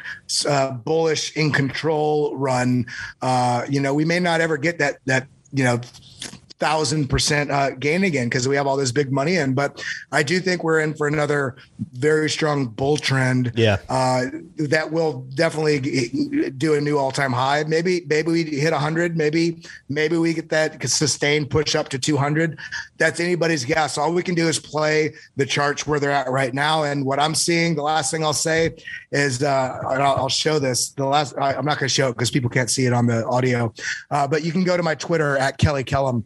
[0.49, 2.85] uh, bullish in control run.
[3.21, 5.79] Uh, you know, we may not ever get that that you know
[6.59, 9.53] thousand percent uh, gain again because we have all this big money in.
[9.53, 11.55] But I do think we're in for another
[11.93, 13.51] very strong bull trend.
[13.55, 14.25] Yeah, uh,
[14.57, 17.63] that will definitely do a new all time high.
[17.63, 19.17] Maybe maybe we hit a hundred.
[19.17, 22.57] Maybe maybe we get that sustained push up to two hundred.
[22.97, 23.97] That's anybody's guess.
[23.97, 26.83] All we can do is play the charts where they're at right now.
[26.83, 28.75] And what I'm seeing, the last thing I'll say
[29.11, 30.89] is, uh, I'll, I'll, show this.
[30.89, 33.05] The last I, am not going to show it because people can't see it on
[33.05, 33.73] the audio,
[34.11, 36.23] uh, but you can go to my Twitter at Kelly Kellam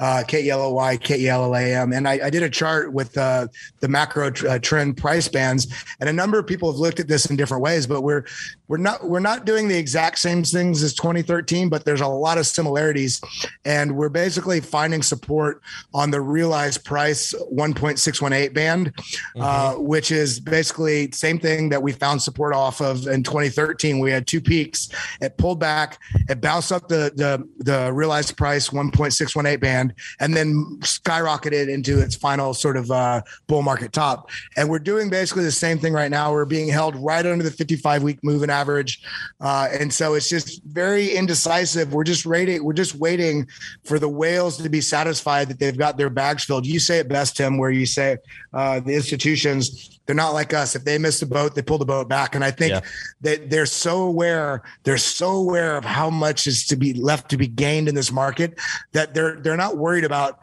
[0.00, 1.92] uh, K L O Y K L L A M.
[1.92, 3.48] And I, I, did a chart with uh,
[3.80, 5.66] the macro tr- uh, trend price bands,
[6.00, 7.86] and a number of people have looked at this in different ways.
[7.86, 8.24] But we're
[8.68, 12.38] we're not we're not doing the exact same things as 2013, but there's a lot
[12.38, 13.20] of similarities,
[13.64, 15.62] and we're basically finding support
[15.94, 19.40] on the realized price 1.618 band, mm-hmm.
[19.40, 24.00] uh, which is basically the same thing that we found support off of in 2013.
[24.00, 24.88] We had two peaks.
[25.20, 25.98] It pulled back.
[26.28, 32.16] It bounced up the the the realized price 1.618 band, and then skyrocketed into its
[32.16, 34.30] final sort of uh, bull market top.
[34.56, 36.32] And we're doing basically the same thing right now.
[36.32, 39.02] We're being held right under the 55 week moving average,
[39.40, 41.92] uh, and so it's just very indecisive.
[41.92, 42.64] We're just waiting.
[42.64, 43.46] We're just waiting
[43.84, 46.66] for the whales to be satisfied that they've got their bags filled.
[46.66, 48.18] You say it best, Tim, where you say
[48.52, 50.76] uh, the institutions they're not like us.
[50.76, 52.34] If they miss the boat, they pull the boat back.
[52.34, 52.80] And I think yeah.
[53.22, 57.36] that they're so aware, they're so aware of how much is to be left to
[57.36, 58.58] be gained in this market
[58.92, 60.38] that they're they're not worried about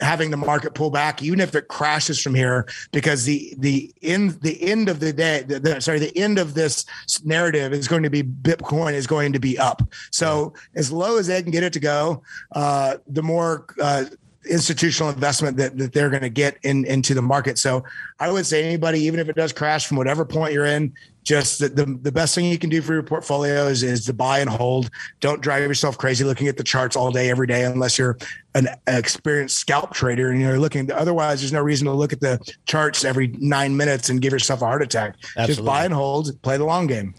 [0.00, 4.40] having the market pull back, even if it crashes from here, because the the end
[4.42, 6.84] the end of the day, the, the, sorry, the end of this
[7.24, 9.82] narrative is going to be Bitcoin is going to be up.
[10.10, 12.22] So as low as they can get it to go,
[12.52, 14.06] uh, the more uh,
[14.48, 17.58] institutional investment that, that they're going to get in into the market.
[17.58, 17.84] So
[18.18, 21.58] I would say anybody, even if it does crash from whatever point you're in, just
[21.58, 24.38] the, the, the best thing you can do for your portfolio is, is to buy
[24.38, 24.90] and hold.
[25.20, 28.16] Don't drive yourself crazy looking at the charts all day, every day, unless you're
[28.54, 30.90] an, an experienced scalp trader and you're looking.
[30.90, 34.62] Otherwise, there's no reason to look at the charts every nine minutes and give yourself
[34.62, 35.16] a heart attack.
[35.36, 35.54] Absolutely.
[35.54, 37.14] Just buy and hold, play the long game.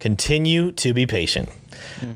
[0.00, 1.48] Continue to be patient.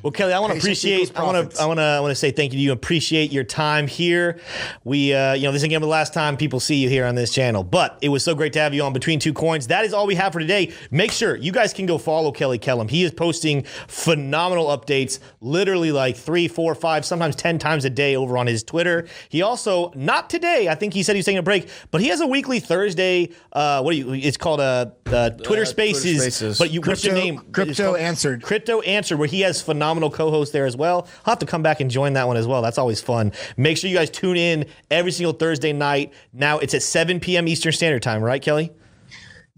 [0.02, 1.16] Well, Kelly, I want to appreciate.
[1.16, 1.62] I want to.
[1.62, 1.82] I want to.
[1.82, 2.72] I want to say thank you to you.
[2.72, 4.40] Appreciate your time here.
[4.84, 7.14] We, uh, you know, this is again the last time people see you here on
[7.14, 7.64] this channel.
[7.64, 9.66] But it was so great to have you on Between Two Coins.
[9.68, 10.72] That is all we have for today.
[10.90, 12.88] Make sure you guys can go follow Kelly Kellam.
[12.90, 18.16] He is posting phenomenal updates, literally like three, four, five, sometimes ten times a day
[18.16, 19.06] over on his Twitter.
[19.28, 20.68] He also not today.
[20.68, 23.30] I think he said he's taking a break, but he has a weekly Thursday.
[23.52, 24.14] Uh, what do you?
[24.14, 26.58] It's called a uh, Twitter, Spaces, Spaces.
[26.58, 27.38] But you, what's your name?
[27.52, 28.42] Crypto called- Answered.
[28.42, 31.06] Crypto Answer, where he has phenomenal co host there as well.
[31.24, 32.62] I'll have to come back and join that one as well.
[32.62, 33.32] That's always fun.
[33.56, 36.12] Make sure you guys tune in every single Thursday night.
[36.32, 37.48] Now it's at 7 p.m.
[37.48, 38.72] Eastern Standard Time, right, Kelly?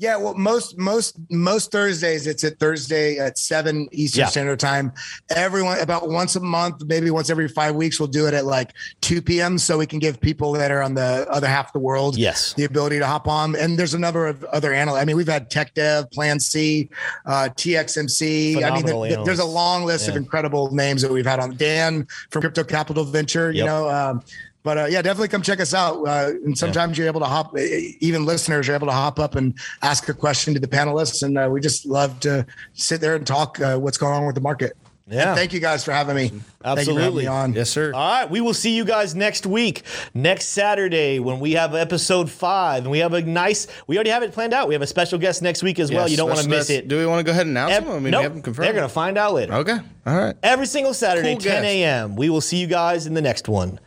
[0.01, 4.27] Yeah, well, most most most Thursdays it's at Thursday at seven Eastern Yeah.
[4.29, 4.93] Standard Time.
[5.29, 8.73] Everyone about once a month, maybe once every five weeks, we'll do it at like
[9.03, 9.59] two p.m.
[9.59, 12.55] so we can give people that are on the other half of the world Yes.
[12.55, 13.55] the ability to hop on.
[13.57, 15.03] And there's a number of other analysts.
[15.03, 16.89] I mean, we've had Tech Dev, Plan C,
[17.27, 18.53] uh, TXMC.
[18.57, 21.41] I mean, Phenomenal th- th- there's a long list of incredible names that we've had
[21.41, 21.57] on.
[21.57, 23.91] Dan from Crypto Capital Venture, you know.
[23.91, 24.23] Um,
[24.63, 26.03] but uh, yeah, definitely come check us out.
[26.07, 29.55] Uh, and sometimes you're able to hop, even listeners are able to hop up and
[29.83, 31.23] ask a question to the panelists.
[31.23, 34.35] And uh, we just love to sit there and talk uh, what's going on with
[34.35, 34.77] the market.
[35.09, 35.31] Yeah.
[35.31, 36.29] And thank you guys for having me.
[36.29, 37.23] Thank you for having Absolutely.
[37.25, 37.53] me on.
[37.53, 37.93] Yes, sir.
[37.93, 39.83] All right, we will see you guys next week,
[40.15, 43.67] next Saturday when we have episode five, and we have a nice.
[43.89, 44.69] We already have it planned out.
[44.69, 46.07] We have a special guest next week as well.
[46.07, 46.87] You don't want to miss it.
[46.87, 47.97] Do we want to go ahead and announce Ev- them?
[47.97, 48.67] I mean, nope, we haven't confirmed.
[48.67, 49.53] they're going to find out later.
[49.55, 49.79] Okay.
[50.07, 50.37] All right.
[50.45, 52.15] Every single Saturday, Cool 10 a.m.
[52.15, 53.81] We will see you guys in the next one.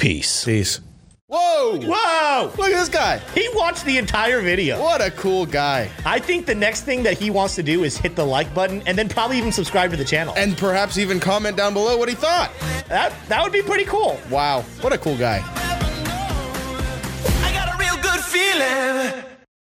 [0.00, 0.46] Peace.
[0.46, 0.80] Peace.
[1.26, 1.78] Whoa!
[1.78, 2.44] Whoa!
[2.56, 3.18] Look at this guy.
[3.34, 4.80] He watched the entire video.
[4.80, 5.90] What a cool guy.
[6.06, 8.82] I think the next thing that he wants to do is hit the like button
[8.86, 10.32] and then probably even subscribe to the channel.
[10.38, 12.50] And perhaps even comment down below what he thought.
[12.88, 14.18] that that would be pretty cool.
[14.30, 14.62] Wow.
[14.80, 15.44] What a cool guy.